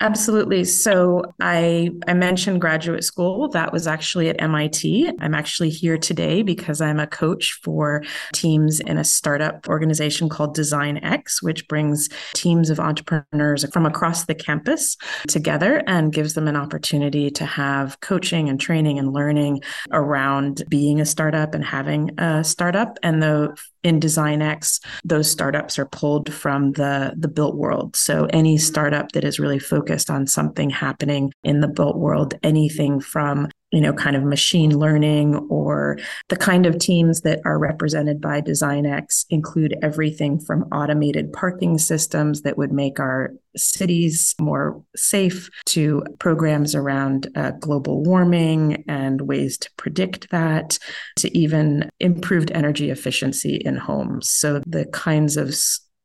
Absolutely. 0.00 0.64
So 0.64 1.22
I 1.40 1.88
I 2.06 2.12
mentioned 2.12 2.60
graduate 2.60 3.02
school. 3.02 3.48
That 3.48 3.72
was 3.72 3.86
actually 3.86 4.28
at 4.28 4.40
MIT. 4.42 5.10
I'm 5.20 5.34
actually 5.34 5.70
here 5.70 5.96
today 5.96 6.42
because 6.42 6.82
I'm 6.82 7.00
a 7.00 7.06
coach 7.06 7.58
for 7.62 8.02
teams 8.34 8.78
in 8.78 8.98
a 8.98 9.04
startup 9.04 9.66
organization 9.68 10.28
called 10.28 10.54
DesignX, 10.54 11.42
which 11.42 11.66
brings 11.66 12.10
teams 12.34 12.68
of 12.68 12.78
entrepreneurs 12.78 13.64
from 13.72 13.86
across 13.86 14.26
the 14.26 14.34
campus 14.34 14.98
together 15.28 15.82
and 15.86 16.12
gives 16.12 16.34
them 16.34 16.46
an 16.46 16.56
opportunity 16.56 17.30
to 17.30 17.46
have 17.46 17.98
coaching 18.00 18.50
and 18.50 18.60
training 18.60 18.98
and 18.98 19.14
learning 19.14 19.62
around 19.92 20.62
being 20.68 21.00
a 21.00 21.06
startup 21.06 21.54
and 21.54 21.64
having 21.64 22.10
a 22.18 22.44
startup. 22.44 22.98
And 23.02 23.22
the 23.22 23.56
in 23.82 24.00
DesignX, 24.00 24.80
those 25.04 25.30
startups 25.30 25.78
are 25.78 25.86
pulled 25.86 26.34
from 26.34 26.72
the 26.72 27.14
the 27.16 27.28
built 27.28 27.54
world. 27.54 27.94
So 27.96 28.26
any 28.26 28.58
startup 28.58 29.12
that 29.12 29.24
is 29.24 29.38
really 29.38 29.60
focused 29.60 29.85
on 30.10 30.26
something 30.26 30.70
happening 30.70 31.32
in 31.44 31.60
the 31.60 31.68
built 31.68 31.96
world, 31.96 32.34
anything 32.42 33.00
from 33.00 33.48
you 33.72 33.80
know, 33.80 33.92
kind 33.92 34.14
of 34.14 34.22
machine 34.22 34.78
learning 34.78 35.34
or 35.50 35.98
the 36.28 36.36
kind 36.36 36.66
of 36.66 36.78
teams 36.78 37.22
that 37.22 37.40
are 37.44 37.58
represented 37.58 38.20
by 38.20 38.40
DesignX 38.40 39.26
include 39.28 39.76
everything 39.82 40.38
from 40.38 40.62
automated 40.72 41.32
parking 41.32 41.76
systems 41.76 42.42
that 42.42 42.56
would 42.56 42.72
make 42.72 43.00
our 43.00 43.34
cities 43.56 44.34
more 44.40 44.82
safe 44.94 45.50
to 45.64 46.02
programs 46.20 46.74
around 46.74 47.26
uh, 47.34 47.50
global 47.58 48.02
warming 48.04 48.84
and 48.86 49.22
ways 49.22 49.58
to 49.58 49.70
predict 49.76 50.30
that 50.30 50.78
to 51.16 51.36
even 51.36 51.90
improved 51.98 52.52
energy 52.52 52.90
efficiency 52.90 53.56
in 53.56 53.76
homes. 53.76 54.30
So 54.30 54.62
the 54.64 54.86
kinds 54.86 55.36
of 55.36 55.54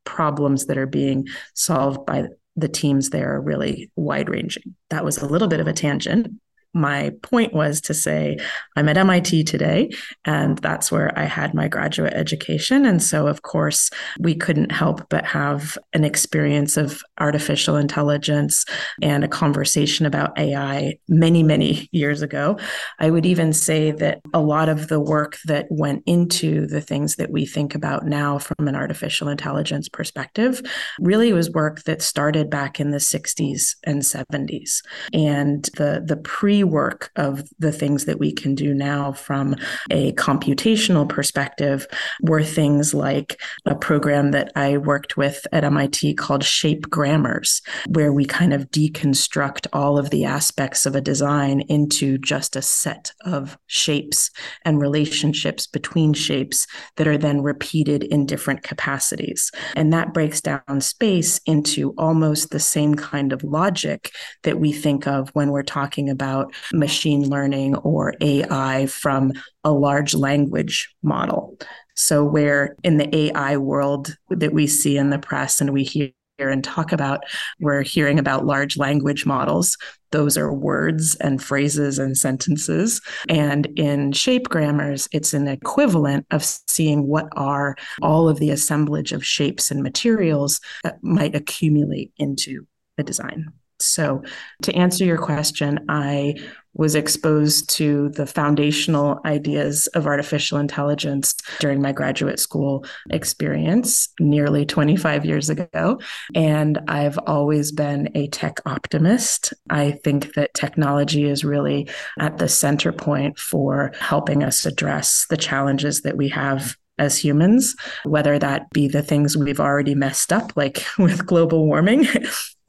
problems 0.04 0.66
that 0.66 0.80
are 0.80 0.88
being 0.88 1.28
solved 1.54 2.06
by 2.08 2.28
the 2.56 2.68
teams 2.68 3.10
there 3.10 3.36
are 3.36 3.42
really 3.42 3.92
wide 3.96 4.30
ranging. 4.30 4.76
That 4.90 5.06
was 5.06 5.18
a 5.18 5.26
little 5.26 5.48
bit 5.48 5.60
of 5.60 5.68
a 5.68 5.74
tangent, 5.74 6.28
my 6.74 7.12
point 7.22 7.54
was 7.54 7.82
to 7.82 7.94
say, 7.94 8.38
I'm 8.76 8.88
at 8.88 8.98
MIT 8.98 9.44
today, 9.44 9.90
and 10.26 10.58
that's 10.60 10.92
where 10.92 11.18
I 11.18 11.26
had 11.26 11.54
my 11.54 11.68
graduate 11.68 12.14
education. 12.14 12.86
And 12.86 13.02
so, 13.02 13.28
of 13.28 13.42
course, 13.42 13.90
we 14.20 14.36
couldn't 14.36 14.72
help 14.72 15.08
but 15.10 15.26
have 15.26 15.78
an 15.94 16.04
experience 16.04 16.78
of 16.78 17.04
artificial 17.20 17.76
intelligence 17.76 18.66
and 19.02 19.24
a 19.24 19.28
conversation 19.28 20.06
about 20.06 20.38
AI 20.38 20.98
many, 21.10 21.44
many 21.44 21.90
years 21.92 22.22
ago. 22.22 22.58
I 23.00 23.10
would 23.10 23.26
even 23.26 23.52
say 23.52 23.92
that 23.92 24.22
a 24.34 24.40
lot 24.40 24.70
of 24.70 24.88
the 24.88 25.00
work 25.00 25.38
that 25.46 25.68
went 25.70 26.04
into 26.06 26.68
the 26.68 26.82
things 26.82 27.16
that 27.18 27.32
we 27.32 27.46
think 27.46 27.76
about 27.76 28.06
now 28.06 28.38
from 28.38 28.68
an 28.68 28.76
artificial 28.76 29.28
intelligence 29.28 29.90
perspective 29.90 30.62
really 31.00 31.34
was 31.34 31.52
work 31.52 31.84
that 31.84 32.02
started 32.02 32.50
back 32.50 32.80
in 32.80 32.92
the 32.92 32.98
60s 32.98 33.76
and 33.84 34.02
70s. 34.02 34.82
And 35.14 35.66
the, 35.78 36.02
the 36.06 36.18
pre 36.18 36.61
rework 36.62 37.10
of 37.16 37.50
the 37.60 37.72
things 37.72 38.06
that 38.06 38.20
we 38.20 38.32
can 38.32 38.56
do 38.56 38.74
now 38.74 39.12
from 39.12 39.56
a 39.90 40.14
computational 40.14 41.08
perspective 41.08 41.88
were 42.22 42.44
things 42.44 42.94
like 42.94 43.42
a 43.66 43.76
program 43.76 44.32
that 44.32 44.52
I 44.56 44.78
worked 44.78 45.18
with 45.18 45.46
at 45.52 45.64
MIT 45.64 46.16
called 46.16 46.44
Shape 46.44 46.90
Grammars, 46.90 47.62
where 47.88 48.14
we 48.14 48.26
kind 48.26 48.54
of 48.54 48.70
deconstruct 48.72 49.68
all 49.74 49.98
of 49.98 50.10
the 50.10 50.26
aspects 50.26 50.86
of 50.86 50.96
a 50.96 51.02
design 51.02 51.62
into 51.62 52.18
just 52.18 52.56
a 52.56 52.62
set 52.62 53.12
of 53.26 53.58
shapes 53.68 54.30
and 54.64 54.80
relationships 54.80 55.68
between 55.68 56.14
shapes 56.14 56.68
that 56.98 57.08
are 57.08 57.18
then 57.18 57.42
repeated 57.42 58.04
in 58.04 58.26
different 58.26 58.64
capacities. 58.64 59.52
And 59.76 59.92
that 59.94 60.14
breaks 60.14 60.42
down 60.42 60.82
space 60.82 61.40
into 61.46 61.94
almost 61.98 62.52
the 62.52 62.60
same 62.60 62.96
kind 62.96 63.34
of 63.34 63.44
logic 63.44 64.12
that 64.44 64.60
we 64.60 64.72
think 64.72 65.08
of 65.08 65.30
when 65.34 65.52
we're 65.52 65.64
talking 65.64 66.10
about 66.10 66.51
machine 66.74 67.30
learning 67.30 67.76
or 67.78 68.14
AI 68.22 68.86
from 68.88 69.32
a 69.64 69.72
large 69.72 70.14
language 70.14 70.94
model. 71.04 71.58
So, 71.96 72.24
where 72.24 72.76
in 72.84 72.98
the 72.98 73.16
AI 73.16 73.58
world 73.58 74.16
that 74.30 74.54
we 74.54 74.68
see 74.68 74.98
in 74.98 75.10
the 75.10 75.20
press 75.20 75.62
and 75.62 75.72
we 75.72 75.84
hear 75.84 76.14
and 76.40 76.64
talk 76.64 76.92
about, 76.92 77.24
we're 77.60 77.84
hearing 77.84 78.18
about 78.18 78.46
large 78.46 78.78
language 78.78 79.26
models. 79.26 79.78
Those 80.12 80.38
are 80.38 80.52
words 80.52 81.16
and 81.16 81.42
phrases 81.42 82.00
and 82.00 82.18
sentences. 82.18 83.02
And 83.30 83.68
in 83.78 84.12
shape 84.12 84.50
grammars, 84.50 85.08
it's 85.12 85.34
an 85.34 85.48
equivalent 85.48 86.26
of 86.32 86.44
seeing 86.44 87.08
what 87.08 87.28
are 87.34 87.76
all 88.02 88.28
of 88.28 88.40
the 88.40 88.50
assemblage 88.50 89.12
of 89.12 89.26
shapes 89.26 89.72
and 89.72 89.84
materials 89.84 90.60
that 90.84 91.04
might 91.04 91.36
accumulate 91.36 92.12
into 92.18 92.66
a 92.98 93.04
design. 93.04 93.54
So, 93.86 94.24
to 94.64 94.74
answer 94.74 95.06
your 95.06 95.18
question, 95.18 95.86
I 95.90 96.36
was 96.74 96.96
exposed 96.96 97.70
to 97.70 98.10
the 98.10 98.26
foundational 98.26 99.20
ideas 99.26 99.88
of 99.88 100.08
artificial 100.08 100.58
intelligence 100.58 101.36
during 101.60 101.82
my 101.82 101.92
graduate 101.92 102.40
school 102.40 102.86
experience 103.10 104.10
nearly 104.20 104.66
25 104.66 105.26
years 105.26 105.50
ago. 105.50 106.00
And 106.34 106.80
I've 106.88 107.20
always 107.28 107.72
been 107.72 108.10
a 108.16 108.30
tech 108.30 108.60
optimist. 108.66 109.54
I 109.70 109.92
think 110.04 110.34
that 110.36 110.54
technology 110.54 111.26
is 111.26 111.44
really 111.44 111.90
at 112.20 112.38
the 112.38 112.48
center 112.48 112.94
point 112.94 113.38
for 113.38 113.92
helping 114.00 114.44
us 114.44 114.66
address 114.66 115.26
the 115.30 115.38
challenges 115.38 116.02
that 116.02 116.16
we 116.16 116.30
have 116.30 116.78
as 116.98 117.18
humans, 117.18 117.76
whether 118.04 118.38
that 118.38 118.70
be 118.70 118.88
the 118.88 119.02
things 119.02 119.36
we've 119.36 119.60
already 119.60 119.96
messed 119.96 120.32
up, 120.32 120.54
like 120.56 120.86
with 121.00 121.26
global 121.26 121.66
warming, 121.66 122.08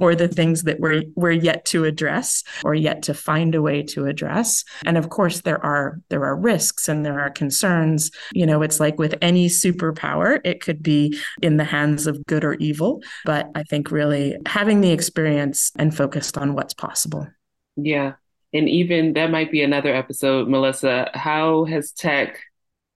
or 0.02 0.16
the 0.16 0.26
things 0.26 0.64
that 0.64 0.80
we're 0.80 1.04
we're 1.14 1.30
yet 1.30 1.64
to 1.64 1.85
address 1.85 2.42
or 2.64 2.75
yet 2.75 3.02
to 3.04 3.14
find 3.14 3.54
a 3.54 3.62
way 3.62 3.85
to 3.85 4.06
address. 4.06 4.64
And 4.85 4.99
of 4.99 5.11
course, 5.11 5.42
there 5.42 5.64
are 5.64 6.00
there 6.09 6.25
are 6.25 6.37
risks 6.37 6.88
and 6.88 7.06
there 7.06 7.21
are 7.21 7.30
concerns. 7.30 8.11
You 8.32 8.44
know, 8.44 8.62
it's 8.62 8.80
like 8.80 8.99
with 8.99 9.14
any 9.23 9.49
superpower, 9.49 10.40
it 10.44 10.61
could 10.61 10.82
be 10.82 11.16
in 11.40 11.56
the 11.56 11.64
hands 11.64 12.09
of 12.09 12.26
good 12.26 12.44
or 12.44 12.54
evil. 12.54 13.00
But 13.25 13.49
I 13.54 13.62
think 13.62 13.92
really 13.92 14.37
having 14.44 14.80
the 14.80 14.90
experience 14.90 15.71
and 15.78 15.97
focused 15.97 16.37
on 16.37 16.54
what's 16.54 16.75
possible. 16.75 17.28
Yeah. 17.76 18.14
And 18.52 18.68
even 18.68 19.12
that 19.12 19.30
might 19.30 19.52
be 19.52 19.62
another 19.62 19.94
episode, 19.94 20.49
Melissa. 20.49 21.11
How 21.14 21.64
has 21.64 21.92
tech 21.92 22.40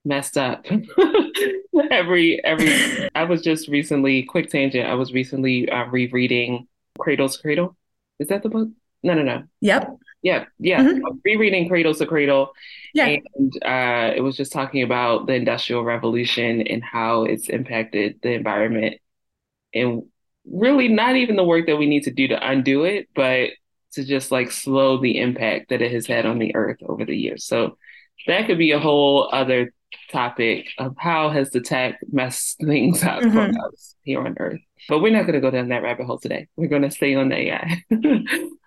messed 0.03 0.37
up 0.37 0.65
every 1.91 2.41
every 2.45 3.09
i 3.13 3.25
was 3.25 3.41
just 3.41 3.67
recently 3.67 4.23
quick 4.23 4.49
tangent 4.49 4.87
i 4.87 4.93
was 4.93 5.11
recently 5.11 5.69
uh, 5.69 5.83
rereading 5.87 6.65
cradles 6.97 7.37
cradle? 7.37 7.75
Is 8.19 8.27
that 8.27 8.43
the 8.43 8.49
book? 8.49 8.69
No 9.03 9.13
no 9.13 9.23
no. 9.23 9.43
Yep. 9.61 9.97
Yeah 10.21 10.45
yeah. 10.59 10.83
Mm-hmm. 10.83 11.17
rereading 11.23 11.69
cradles 11.69 11.99
to 11.99 12.05
cradle 12.05 12.51
yeah. 12.93 13.17
and 13.35 13.53
uh, 13.63 14.13
it 14.15 14.21
was 14.21 14.35
just 14.35 14.51
talking 14.51 14.81
about 14.81 15.27
the 15.27 15.33
industrial 15.33 15.83
revolution 15.83 16.61
and 16.61 16.83
how 16.83 17.23
it's 17.23 17.49
impacted 17.49 18.19
the 18.21 18.31
environment. 18.31 18.95
And 19.73 20.03
really 20.45 20.87
not 20.87 21.15
even 21.15 21.35
the 21.35 21.43
work 21.43 21.67
that 21.67 21.77
we 21.77 21.87
need 21.87 22.03
to 22.03 22.11
do 22.11 22.27
to 22.29 22.49
undo 22.49 22.85
it 22.85 23.09
but 23.13 23.49
to 23.91 24.03
just 24.03 24.31
like 24.31 24.49
slow 24.51 24.99
the 24.99 25.19
impact 25.19 25.69
that 25.69 25.81
it 25.81 25.91
has 25.91 26.07
had 26.07 26.25
on 26.25 26.39
the 26.39 26.55
earth 26.55 26.77
over 26.87 27.05
the 27.05 27.15
years. 27.15 27.45
So 27.45 27.77
that 28.27 28.47
could 28.47 28.57
be 28.57 28.71
a 28.71 28.79
whole 28.79 29.29
other 29.31 29.73
topic 30.11 30.67
of 30.77 30.95
how 30.97 31.29
has 31.29 31.49
the 31.51 31.61
tech 31.61 31.99
messed 32.11 32.59
things 32.59 33.03
up 33.03 33.21
mm-hmm. 33.21 33.53
for 33.53 33.67
us 33.67 33.95
here 34.03 34.21
on 34.21 34.35
Earth. 34.39 34.61
But 34.87 35.01
we're 35.01 35.11
not 35.11 35.23
going 35.23 35.33
to 35.33 35.41
go 35.41 35.51
down 35.51 35.69
that 35.69 35.83
rabbit 35.83 36.05
hole 36.05 36.19
today. 36.19 36.47
We're 36.55 36.69
going 36.69 36.83
to 36.83 36.91
stay 36.91 37.15
on 37.15 37.31
AI. 37.31 37.83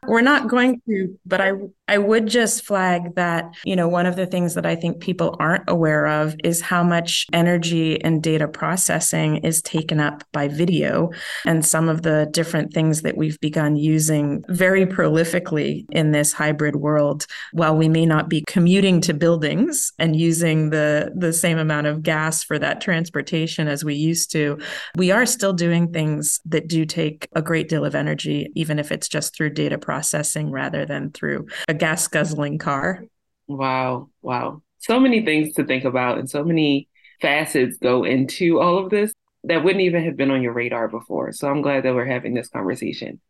We're 0.06 0.22
not 0.22 0.48
going 0.48 0.80
to, 0.88 1.18
but 1.26 1.40
I 1.40 1.52
I 1.86 1.98
would 1.98 2.26
just 2.26 2.64
flag 2.64 3.16
that, 3.16 3.52
you 3.64 3.76
know, 3.76 3.88
one 3.88 4.06
of 4.06 4.16
the 4.16 4.26
things 4.26 4.54
that 4.54 4.64
I 4.64 4.74
think 4.76 5.00
people 5.00 5.36
aren't 5.38 5.68
aware 5.68 6.06
of 6.06 6.34
is 6.42 6.60
how 6.60 6.82
much 6.82 7.26
energy 7.32 8.02
and 8.02 8.22
data 8.22 8.48
processing 8.48 9.38
is 9.38 9.60
taken 9.60 10.00
up 10.00 10.24
by 10.32 10.48
video 10.48 11.10
and 11.44 11.64
some 11.66 11.88
of 11.88 12.02
the 12.02 12.28
different 12.30 12.72
things 12.72 13.02
that 13.02 13.16
we've 13.16 13.38
begun 13.40 13.76
using 13.76 14.42
very 14.48 14.86
prolifically 14.86 15.84
in 15.90 16.12
this 16.12 16.32
hybrid 16.32 16.76
world. 16.76 17.26
While 17.52 17.76
we 17.76 17.88
may 17.88 18.06
not 18.06 18.28
be 18.28 18.42
commuting 18.46 19.00
to 19.02 19.14
buildings 19.14 19.92
and 19.98 20.16
using 20.16 20.70
the 20.70 21.12
the 21.14 21.32
same 21.32 21.58
amount 21.58 21.88
of 21.88 22.02
gas 22.02 22.42
for 22.42 22.58
that 22.58 22.80
transportation 22.80 23.68
as 23.68 23.84
we 23.84 23.94
used 23.94 24.30
to, 24.32 24.58
we 24.96 25.10
are 25.10 25.26
still 25.26 25.52
doing 25.52 25.92
things 25.92 26.09
that 26.44 26.68
do 26.68 26.84
take 26.84 27.28
a 27.34 27.42
great 27.42 27.68
deal 27.68 27.84
of 27.84 27.94
energy 27.94 28.50
even 28.54 28.78
if 28.78 28.92
it's 28.92 29.08
just 29.08 29.34
through 29.34 29.50
data 29.50 29.78
processing 29.78 30.50
rather 30.50 30.84
than 30.86 31.10
through 31.10 31.46
a 31.68 31.74
gas 31.74 32.06
guzzling 32.08 32.58
car. 32.58 33.04
Wow. 33.46 34.08
Wow. 34.22 34.62
So 34.78 34.98
many 34.98 35.24
things 35.24 35.54
to 35.54 35.64
think 35.64 35.84
about 35.84 36.18
and 36.18 36.28
so 36.28 36.44
many 36.44 36.88
facets 37.20 37.76
go 37.78 38.04
into 38.04 38.60
all 38.60 38.78
of 38.78 38.90
this 38.90 39.12
that 39.44 39.64
wouldn't 39.64 39.82
even 39.82 40.04
have 40.04 40.16
been 40.16 40.30
on 40.30 40.42
your 40.42 40.52
radar 40.52 40.88
before. 40.88 41.32
So 41.32 41.48
I'm 41.48 41.62
glad 41.62 41.84
that 41.84 41.94
we're 41.94 42.04
having 42.04 42.34
this 42.34 42.48
conversation. 42.48 43.20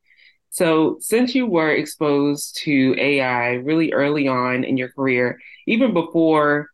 So, 0.53 0.97
since 1.01 1.33
you 1.33 1.47
were 1.47 1.71
exposed 1.71 2.57
to 2.63 2.97
AI 2.99 3.53
really 3.55 3.93
early 3.93 4.27
on 4.27 4.65
in 4.65 4.77
your 4.77 4.89
career, 4.89 5.39
even 5.69 5.95
before 5.95 6.67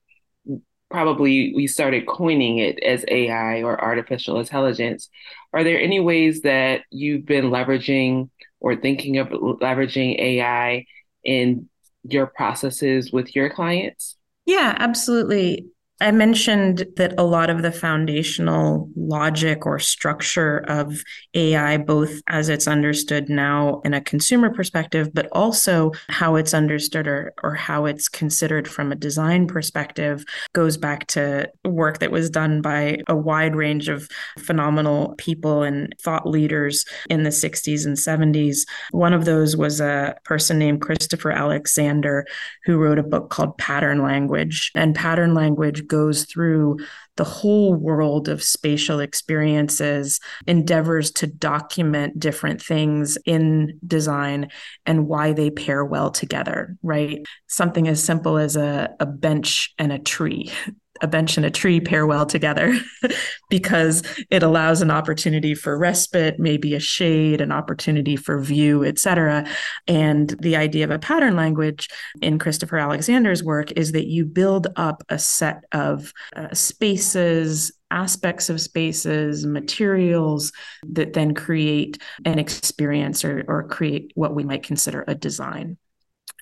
probably 0.90 1.52
we 1.54 1.66
started 1.66 2.06
coining 2.06 2.58
it 2.58 2.78
as 2.80 3.04
AI 3.08 3.62
or 3.62 3.80
artificial 3.80 4.38
intelligence, 4.38 5.08
are 5.52 5.64
there 5.64 5.80
any 5.80 6.00
ways 6.00 6.42
that 6.42 6.82
you've 6.90 7.26
been 7.26 7.46
leveraging 7.46 8.30
or 8.60 8.76
thinking 8.76 9.18
of 9.18 9.28
leveraging 9.28 10.18
AI 10.18 10.86
in 11.24 11.68
your 12.04 12.26
processes 12.26 13.12
with 13.12 13.34
your 13.34 13.50
clients? 13.50 14.16
Yeah, 14.44 14.74
absolutely. 14.78 15.66
I 15.98 16.10
mentioned 16.10 16.84
that 16.96 17.14
a 17.16 17.22
lot 17.22 17.48
of 17.48 17.62
the 17.62 17.72
foundational 17.72 18.90
logic 18.96 19.64
or 19.64 19.78
structure 19.78 20.58
of 20.68 21.02
AI, 21.32 21.78
both 21.78 22.20
as 22.26 22.50
it's 22.50 22.68
understood 22.68 23.30
now 23.30 23.80
in 23.82 23.94
a 23.94 24.02
consumer 24.02 24.52
perspective, 24.52 25.14
but 25.14 25.26
also 25.32 25.92
how 26.10 26.36
it's 26.36 26.52
understood 26.52 27.06
or, 27.06 27.32
or 27.42 27.54
how 27.54 27.86
it's 27.86 28.10
considered 28.10 28.68
from 28.68 28.92
a 28.92 28.96
design 28.96 29.46
perspective, 29.46 30.22
goes 30.52 30.76
back 30.76 31.06
to 31.06 31.50
work 31.64 31.98
that 32.00 32.10
was 32.10 32.28
done 32.28 32.60
by 32.60 32.98
a 33.08 33.16
wide 33.16 33.56
range 33.56 33.88
of 33.88 34.06
phenomenal 34.38 35.14
people 35.16 35.62
and 35.62 35.94
thought 36.02 36.28
leaders 36.28 36.84
in 37.08 37.22
the 37.22 37.30
60s 37.30 37.86
and 37.86 37.96
70s. 37.96 38.66
One 38.90 39.14
of 39.14 39.24
those 39.24 39.56
was 39.56 39.80
a 39.80 40.14
person 40.24 40.58
named 40.58 40.82
Christopher 40.82 41.30
Alexander, 41.30 42.26
who 42.66 42.76
wrote 42.76 42.98
a 42.98 43.02
book 43.02 43.30
called 43.30 43.56
Pattern 43.56 44.02
Language. 44.02 44.72
And 44.74 44.94
pattern 44.94 45.32
language 45.32 45.85
goes 45.88 46.24
through 46.24 46.78
the 47.16 47.24
whole 47.24 47.74
world 47.74 48.28
of 48.28 48.42
spatial 48.42 49.00
experiences, 49.00 50.20
endeavors 50.46 51.10
to 51.12 51.26
document 51.26 52.18
different 52.18 52.62
things 52.62 53.16
in 53.24 53.78
design 53.86 54.50
and 54.84 55.08
why 55.08 55.32
they 55.32 55.50
pair 55.50 55.84
well 55.84 56.10
together, 56.10 56.76
right? 56.82 57.24
Something 57.46 57.88
as 57.88 58.02
simple 58.02 58.38
as 58.38 58.56
a, 58.56 58.94
a 59.00 59.06
bench 59.06 59.72
and 59.78 59.92
a 59.92 59.98
tree 59.98 60.52
a 61.00 61.06
bench 61.06 61.36
and 61.36 61.46
a 61.46 61.50
tree 61.50 61.80
pair 61.80 62.06
well 62.06 62.26
together 62.26 62.74
because 63.50 64.02
it 64.30 64.42
allows 64.42 64.82
an 64.82 64.90
opportunity 64.90 65.54
for 65.54 65.78
respite 65.78 66.38
maybe 66.38 66.74
a 66.74 66.80
shade 66.80 67.40
an 67.40 67.52
opportunity 67.52 68.16
for 68.16 68.40
view 68.40 68.84
etc 68.84 69.46
and 69.86 70.30
the 70.40 70.56
idea 70.56 70.84
of 70.84 70.90
a 70.90 70.98
pattern 70.98 71.36
language 71.36 71.88
in 72.22 72.38
christopher 72.38 72.78
alexander's 72.78 73.42
work 73.42 73.72
is 73.72 73.92
that 73.92 74.06
you 74.06 74.24
build 74.24 74.66
up 74.76 75.02
a 75.08 75.18
set 75.18 75.64
of 75.72 76.12
uh, 76.34 76.52
spaces 76.52 77.72
aspects 77.90 78.50
of 78.50 78.60
spaces, 78.60 79.46
materials 79.46 80.52
that 80.88 81.12
then 81.12 81.34
create 81.34 81.98
an 82.24 82.38
experience 82.38 83.24
or, 83.24 83.44
or 83.46 83.68
create 83.68 84.10
what 84.14 84.34
we 84.34 84.44
might 84.44 84.62
consider 84.62 85.04
a 85.06 85.14
design. 85.14 85.76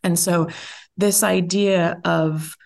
And 0.02 0.18
so, 0.18 0.48
this 0.96 1.22
idea 1.22 2.00
of 2.04 2.56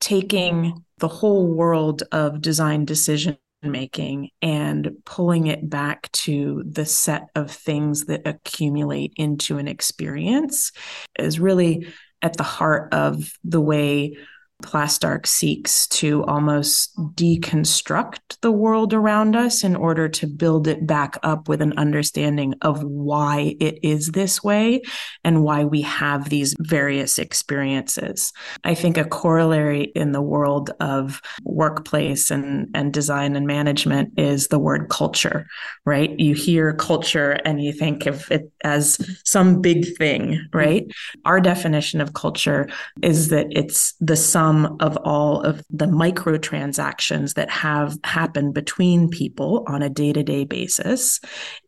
taking 0.00 0.84
the 1.02 1.08
whole 1.08 1.48
world 1.48 2.04
of 2.12 2.40
design 2.40 2.84
decision 2.84 3.36
making 3.60 4.30
and 4.40 4.92
pulling 5.04 5.48
it 5.48 5.68
back 5.68 6.10
to 6.12 6.62
the 6.64 6.86
set 6.86 7.26
of 7.34 7.50
things 7.50 8.04
that 8.04 8.24
accumulate 8.24 9.12
into 9.16 9.58
an 9.58 9.66
experience 9.66 10.70
is 11.18 11.40
really 11.40 11.88
at 12.22 12.36
the 12.36 12.44
heart 12.44 12.94
of 12.94 13.32
the 13.42 13.60
way 13.60 14.16
Plastarc 14.62 15.26
seeks 15.26 15.86
to 15.88 16.24
almost 16.24 16.96
deconstruct 17.14 18.38
the 18.40 18.52
world 18.52 18.94
around 18.94 19.36
us 19.36 19.64
in 19.64 19.76
order 19.76 20.08
to 20.08 20.26
build 20.26 20.66
it 20.66 20.86
back 20.86 21.18
up 21.22 21.48
with 21.48 21.60
an 21.60 21.74
understanding 21.76 22.54
of 22.62 22.82
why 22.82 23.56
it 23.60 23.78
is 23.82 24.08
this 24.08 24.42
way 24.42 24.82
and 25.24 25.42
why 25.42 25.64
we 25.64 25.82
have 25.82 26.28
these 26.28 26.54
various 26.60 27.18
experiences. 27.18 28.32
I 28.64 28.74
think 28.74 28.96
a 28.96 29.04
corollary 29.04 29.92
in 29.94 30.12
the 30.12 30.22
world 30.22 30.70
of 30.80 31.20
workplace 31.42 32.30
and, 32.30 32.68
and 32.74 32.92
design 32.92 33.36
and 33.36 33.46
management 33.46 34.12
is 34.16 34.48
the 34.48 34.58
word 34.58 34.88
culture, 34.88 35.46
right? 35.84 36.18
You 36.18 36.34
hear 36.34 36.74
culture 36.74 37.32
and 37.44 37.62
you 37.62 37.72
think 37.72 38.06
of 38.06 38.30
it 38.30 38.50
as 38.64 38.98
some 39.24 39.60
big 39.60 39.96
thing, 39.96 40.40
right? 40.52 40.84
Our 41.24 41.40
definition 41.40 42.00
of 42.00 42.14
culture 42.14 42.68
is 43.02 43.28
that 43.28 43.46
it's 43.50 43.94
the 44.00 44.16
sum 44.16 44.51
sum 44.52 44.76
of 44.80 44.96
all 44.98 45.40
of 45.42 45.62
the 45.70 45.86
microtransactions 45.86 47.34
that 47.34 47.50
have 47.50 47.98
happened 48.04 48.54
between 48.54 49.08
people 49.08 49.64
on 49.66 49.82
a 49.82 49.88
day 49.88 50.12
to 50.12 50.22
day 50.22 50.44
basis, 50.44 51.20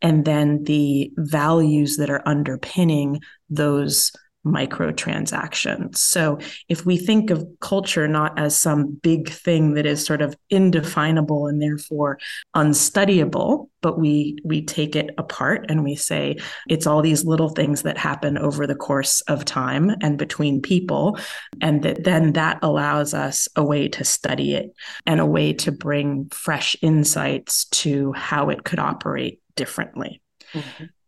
and 0.02 0.24
then 0.24 0.64
the 0.64 1.10
values 1.16 1.96
that 1.96 2.10
are 2.10 2.22
underpinning 2.26 3.20
those 3.50 4.12
microtransactions. 4.44 5.96
So 5.96 6.38
if 6.68 6.84
we 6.84 6.96
think 6.96 7.30
of 7.30 7.46
culture 7.60 8.06
not 8.06 8.38
as 8.38 8.56
some 8.56 8.92
big 8.92 9.28
thing 9.30 9.74
that 9.74 9.86
is 9.86 10.04
sort 10.04 10.22
of 10.22 10.36
indefinable 10.50 11.46
and 11.46 11.60
therefore 11.60 12.18
unstudyable, 12.54 13.68
but 13.80 13.98
we 13.98 14.38
we 14.44 14.64
take 14.64 14.96
it 14.96 15.10
apart 15.18 15.66
and 15.68 15.84
we 15.84 15.94
say 15.94 16.36
it's 16.68 16.86
all 16.86 17.02
these 17.02 17.24
little 17.24 17.50
things 17.50 17.82
that 17.82 17.98
happen 17.98 18.38
over 18.38 18.66
the 18.66 18.74
course 18.74 19.20
of 19.22 19.44
time 19.44 19.90
and 20.00 20.16
between 20.16 20.62
people 20.62 21.18
and 21.60 21.82
that 21.82 22.02
then 22.02 22.32
that 22.32 22.58
allows 22.62 23.12
us 23.12 23.46
a 23.56 23.62
way 23.62 23.88
to 23.88 24.02
study 24.02 24.54
it 24.54 24.74
and 25.04 25.20
a 25.20 25.26
way 25.26 25.52
to 25.52 25.70
bring 25.70 26.28
fresh 26.30 26.76
insights 26.80 27.66
to 27.66 28.12
how 28.12 28.48
it 28.48 28.64
could 28.64 28.78
operate 28.78 29.40
differently. 29.54 30.22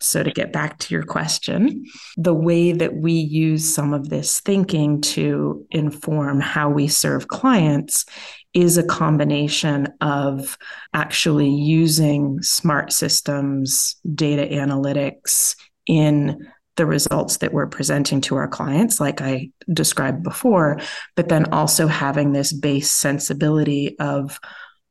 So, 0.01 0.23
to 0.23 0.31
get 0.31 0.53
back 0.53 0.79
to 0.81 0.95
your 0.95 1.05
question, 1.05 1.87
the 2.17 2.35
way 2.35 2.73
that 2.73 2.95
we 2.95 3.13
use 3.13 3.75
some 3.75 3.95
of 3.95 4.11
this 4.11 4.41
thinking 4.41 5.01
to 5.03 5.67
inform 5.71 6.41
how 6.41 6.69
we 6.69 6.87
serve 6.87 7.29
clients 7.29 8.05
is 8.53 8.79
a 8.79 8.83
combination 8.83 9.89
of 10.01 10.59
actually 10.95 11.51
using 11.51 12.43
smart 12.43 12.93
systems, 12.93 13.97
data 14.15 14.47
analytics 14.55 15.57
in 15.87 16.47
the 16.77 16.87
results 16.87 17.39
that 17.39 17.53
we're 17.53 17.67
presenting 17.67 18.21
to 18.21 18.37
our 18.37 18.49
clients, 18.49 19.01
like 19.01 19.21
I 19.21 19.51
described 19.73 20.23
before, 20.23 20.79
but 21.17 21.29
then 21.29 21.53
also 21.53 21.87
having 21.87 22.33
this 22.33 22.53
base 22.53 22.91
sensibility 22.91 23.99
of 23.99 24.39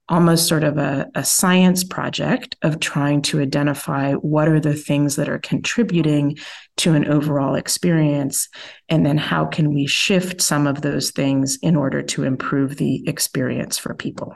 almost 0.08 0.48
sort 0.48 0.64
of 0.64 0.78
a, 0.78 1.10
a, 1.16 1.24
science 1.24 1.84
project 1.84 2.56
of 2.62 2.80
trying 2.80 3.22
to 3.24 3.42
identify 3.42 4.14
what 4.14 4.48
are 4.48 4.60
the 4.60 4.74
things 4.74 5.16
that 5.16 5.28
are 5.28 5.40
contributing 5.40 6.38
to 6.78 6.94
an 6.94 7.08
overall 7.08 7.56
experience 7.56 8.48
and 8.88 9.06
then 9.06 9.18
how 9.18 9.46
can 9.46 9.74
we 9.74 9.88
shift 9.88 10.42
some 10.42 10.68
of 10.68 10.82
those 10.82 11.12
things 11.12 11.58
in 11.62 11.76
order 11.76 12.04
to 12.04 12.24
improve 12.24 12.78
the 12.78 13.08
experience 13.08 13.78
for 13.78 13.96
people 13.96 14.34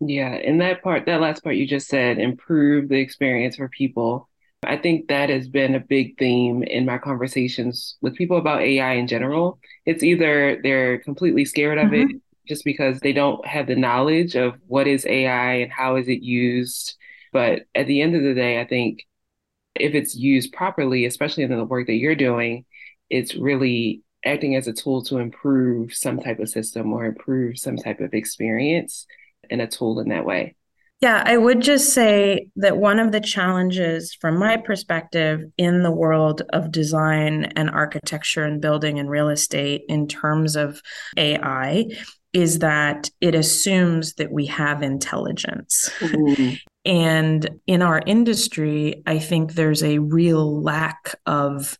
yeah 0.00 0.32
and 0.32 0.60
that 0.60 0.82
part 0.82 1.06
that 1.06 1.20
last 1.20 1.44
part 1.44 1.56
you 1.56 1.66
just 1.66 1.88
said 1.88 2.18
improve 2.18 2.88
the 2.88 2.98
experience 2.98 3.56
for 3.56 3.68
people 3.68 4.28
i 4.64 4.76
think 4.76 5.06
that 5.06 5.30
has 5.30 5.46
been 5.46 5.76
a 5.76 5.80
big 5.80 6.18
theme 6.18 6.64
in 6.64 6.84
my 6.84 6.98
conversations 6.98 7.96
with 8.00 8.16
people 8.16 8.36
about 8.36 8.62
ai 8.62 8.94
in 8.94 9.06
general 9.06 9.60
it's 9.86 10.02
either 10.02 10.60
they're 10.62 10.98
completely 10.98 11.44
scared 11.44 11.78
of 11.78 11.86
mm-hmm. 11.90 12.10
it 12.10 12.22
just 12.46 12.64
because 12.64 13.00
they 13.00 13.12
don't 13.12 13.44
have 13.46 13.66
the 13.66 13.76
knowledge 13.76 14.34
of 14.34 14.54
what 14.66 14.86
is 14.86 15.06
AI 15.06 15.54
and 15.54 15.72
how 15.72 15.96
is 15.96 16.08
it 16.08 16.22
used. 16.22 16.96
But 17.32 17.62
at 17.74 17.86
the 17.86 18.00
end 18.00 18.14
of 18.14 18.22
the 18.22 18.34
day, 18.34 18.60
I 18.60 18.64
think 18.64 19.04
if 19.74 19.94
it's 19.94 20.14
used 20.14 20.52
properly, 20.52 21.04
especially 21.04 21.44
in 21.44 21.50
the 21.50 21.64
work 21.64 21.86
that 21.86 21.94
you're 21.94 22.14
doing, 22.14 22.64
it's 23.10 23.34
really 23.34 24.02
acting 24.24 24.56
as 24.56 24.68
a 24.68 24.72
tool 24.72 25.02
to 25.04 25.18
improve 25.18 25.94
some 25.94 26.18
type 26.18 26.38
of 26.38 26.48
system 26.48 26.92
or 26.92 27.04
improve 27.04 27.58
some 27.58 27.76
type 27.76 28.00
of 28.00 28.14
experience 28.14 29.06
and 29.50 29.60
a 29.60 29.66
tool 29.66 30.00
in 30.00 30.08
that 30.08 30.24
way. 30.24 30.54
Yeah, 31.00 31.22
I 31.26 31.36
would 31.36 31.60
just 31.60 31.92
say 31.92 32.48
that 32.56 32.78
one 32.78 32.98
of 32.98 33.12
the 33.12 33.20
challenges 33.20 34.14
from 34.14 34.38
my 34.38 34.56
perspective 34.56 35.40
in 35.58 35.82
the 35.82 35.90
world 35.90 36.42
of 36.50 36.72
design 36.72 37.52
and 37.56 37.68
architecture 37.68 38.44
and 38.44 38.62
building 38.62 38.98
and 38.98 39.10
real 39.10 39.28
estate 39.28 39.82
in 39.88 40.08
terms 40.08 40.56
of 40.56 40.80
AI 41.18 41.86
is 42.34 42.58
that 42.58 43.08
it 43.20 43.34
assumes 43.34 44.14
that 44.14 44.30
we 44.30 44.46
have 44.46 44.82
intelligence. 44.82 45.88
Mm-hmm. 46.00 46.54
and 46.84 47.48
in 47.66 47.80
our 47.80 48.02
industry, 48.04 49.02
I 49.06 49.18
think 49.18 49.54
there's 49.54 49.82
a 49.82 49.98
real 49.98 50.62
lack 50.62 51.14
of 51.24 51.78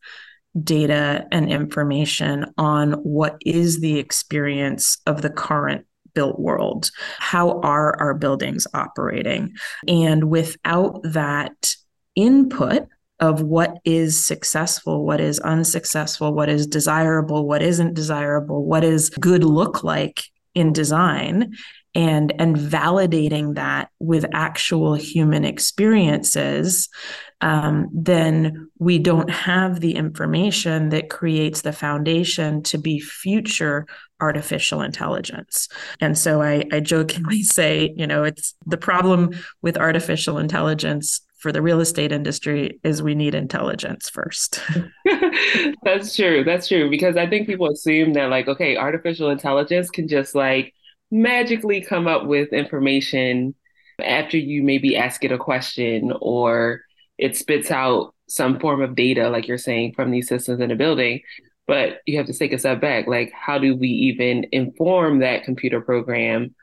data 0.62 1.26
and 1.32 1.50
information 1.50 2.46
on 2.56 2.92
what 2.92 3.36
is 3.44 3.80
the 3.80 3.98
experience 3.98 4.98
of 5.06 5.20
the 5.20 5.30
current 5.30 5.84
built 6.14 6.38
world. 6.38 6.92
How 7.18 7.60
are 7.60 7.98
our 8.00 8.14
buildings 8.14 8.68
operating? 8.72 9.56
And 9.88 10.30
without 10.30 11.00
that 11.02 11.74
input, 12.14 12.86
of 13.20 13.42
what 13.42 13.78
is 13.84 14.26
successful, 14.26 15.06
what 15.06 15.20
is 15.20 15.38
unsuccessful, 15.38 16.34
what 16.34 16.48
is 16.48 16.66
desirable, 16.66 17.46
what 17.46 17.62
isn't 17.62 17.94
desirable, 17.94 18.64
what 18.64 18.82
is 18.82 19.08
good 19.08 19.44
look 19.44 19.84
like 19.84 20.24
in 20.54 20.72
design 20.72 21.54
and 21.94 22.32
and 22.38 22.56
validating 22.56 23.54
that 23.54 23.88
with 23.98 24.26
actual 24.32 24.94
human 24.94 25.44
experiences 25.44 26.88
um, 27.40 27.88
then 27.92 28.70
we 28.78 28.98
don't 28.98 29.28
have 29.28 29.80
the 29.80 29.96
information 29.96 30.88
that 30.90 31.10
creates 31.10 31.60
the 31.60 31.72
foundation 31.72 32.62
to 32.62 32.78
be 32.78 33.00
future 33.00 33.86
artificial 34.20 34.80
intelligence. 34.80 35.68
And 36.00 36.16
so 36.16 36.40
I, 36.40 36.64
I 36.72 36.80
jokingly 36.80 37.42
say 37.58 37.94
you 37.96 38.06
know 38.06 38.24
it's 38.24 38.54
the 38.66 38.78
problem 38.78 39.30
with 39.62 39.76
artificial 39.76 40.38
intelligence 40.38 41.20
for 41.44 41.52
the 41.52 41.60
real 41.60 41.80
estate 41.80 42.10
industry 42.10 42.80
is 42.84 43.02
we 43.02 43.14
need 43.14 43.34
intelligence 43.34 44.08
first. 44.08 44.62
That's 45.84 46.16
true. 46.16 46.42
That's 46.42 46.66
true. 46.66 46.88
Because 46.88 47.18
I 47.18 47.28
think 47.28 47.46
people 47.46 47.70
assume 47.70 48.14
that, 48.14 48.30
like, 48.30 48.48
okay, 48.48 48.78
artificial 48.78 49.28
intelligence 49.28 49.90
can 49.90 50.08
just 50.08 50.34
like 50.34 50.72
magically 51.10 51.82
come 51.82 52.06
up 52.06 52.24
with 52.24 52.54
information 52.54 53.54
after 54.02 54.38
you 54.38 54.62
maybe 54.62 54.96
ask 54.96 55.22
it 55.22 55.32
a 55.32 55.36
question 55.36 56.14
or 56.22 56.80
it 57.18 57.36
spits 57.36 57.70
out 57.70 58.14
some 58.26 58.58
form 58.58 58.80
of 58.80 58.94
data, 58.94 59.28
like 59.28 59.46
you're 59.46 59.58
saying, 59.58 59.92
from 59.92 60.10
these 60.10 60.28
systems 60.28 60.62
in 60.62 60.70
a 60.70 60.76
building. 60.76 61.20
But 61.66 61.98
you 62.06 62.16
have 62.16 62.26
to 62.28 62.32
take 62.32 62.54
a 62.54 62.58
step 62.58 62.80
back. 62.80 63.06
Like, 63.06 63.30
how 63.32 63.58
do 63.58 63.76
we 63.76 63.88
even 63.88 64.46
inform 64.50 65.18
that 65.18 65.44
computer 65.44 65.82
program 65.82 66.54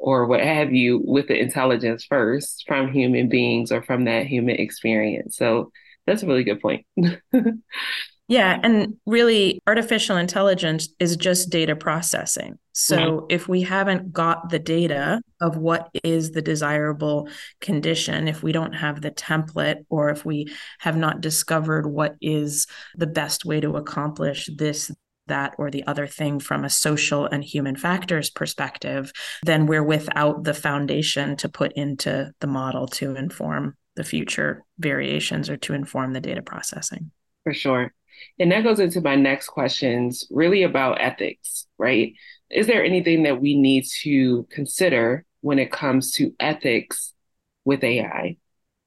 or 0.00 0.26
what 0.26 0.40
have 0.40 0.72
you 0.72 1.00
with 1.04 1.28
the 1.28 1.38
intelligence 1.38 2.04
first 2.04 2.64
from 2.66 2.90
human 2.90 3.28
beings 3.28 3.70
or 3.70 3.82
from 3.82 4.06
that 4.06 4.26
human 4.26 4.56
experience. 4.56 5.36
So 5.36 5.70
that's 6.06 6.22
a 6.22 6.26
really 6.26 6.42
good 6.42 6.60
point. 6.60 6.86
yeah. 8.28 8.58
And 8.62 8.96
really, 9.04 9.60
artificial 9.66 10.16
intelligence 10.16 10.88
is 10.98 11.16
just 11.16 11.50
data 11.50 11.76
processing. 11.76 12.58
So 12.72 12.96
mm-hmm. 12.96 13.26
if 13.28 13.46
we 13.46 13.60
haven't 13.60 14.10
got 14.10 14.48
the 14.48 14.58
data 14.58 15.20
of 15.42 15.58
what 15.58 15.90
is 16.02 16.32
the 16.32 16.40
desirable 16.40 17.28
condition, 17.60 18.26
if 18.26 18.42
we 18.42 18.52
don't 18.52 18.72
have 18.72 19.02
the 19.02 19.10
template, 19.10 19.84
or 19.90 20.08
if 20.08 20.24
we 20.24 20.50
have 20.78 20.96
not 20.96 21.20
discovered 21.20 21.86
what 21.86 22.16
is 22.22 22.66
the 22.96 23.06
best 23.06 23.44
way 23.44 23.60
to 23.60 23.76
accomplish 23.76 24.48
this, 24.56 24.90
that 25.30 25.54
or 25.58 25.70
the 25.70 25.84
other 25.86 26.06
thing 26.06 26.38
from 26.38 26.64
a 26.64 26.70
social 26.70 27.26
and 27.26 27.42
human 27.42 27.74
factors 27.74 28.30
perspective, 28.30 29.12
then 29.42 29.66
we're 29.66 29.82
without 29.82 30.44
the 30.44 30.54
foundation 30.54 31.36
to 31.36 31.48
put 31.48 31.72
into 31.72 32.32
the 32.40 32.46
model 32.46 32.86
to 32.86 33.16
inform 33.16 33.76
the 33.96 34.04
future 34.04 34.64
variations 34.78 35.50
or 35.50 35.56
to 35.56 35.72
inform 35.74 36.12
the 36.12 36.20
data 36.20 36.42
processing. 36.42 37.10
For 37.44 37.54
sure. 37.54 37.92
And 38.38 38.52
that 38.52 38.64
goes 38.64 38.80
into 38.80 39.00
my 39.00 39.16
next 39.16 39.48
questions, 39.48 40.26
really 40.30 40.62
about 40.62 41.00
ethics, 41.00 41.66
right? 41.78 42.12
Is 42.50 42.66
there 42.66 42.84
anything 42.84 43.22
that 43.24 43.40
we 43.40 43.56
need 43.56 43.84
to 44.02 44.46
consider 44.50 45.24
when 45.40 45.58
it 45.58 45.72
comes 45.72 46.12
to 46.12 46.34
ethics 46.38 47.14
with 47.64 47.82
AI, 47.84 48.36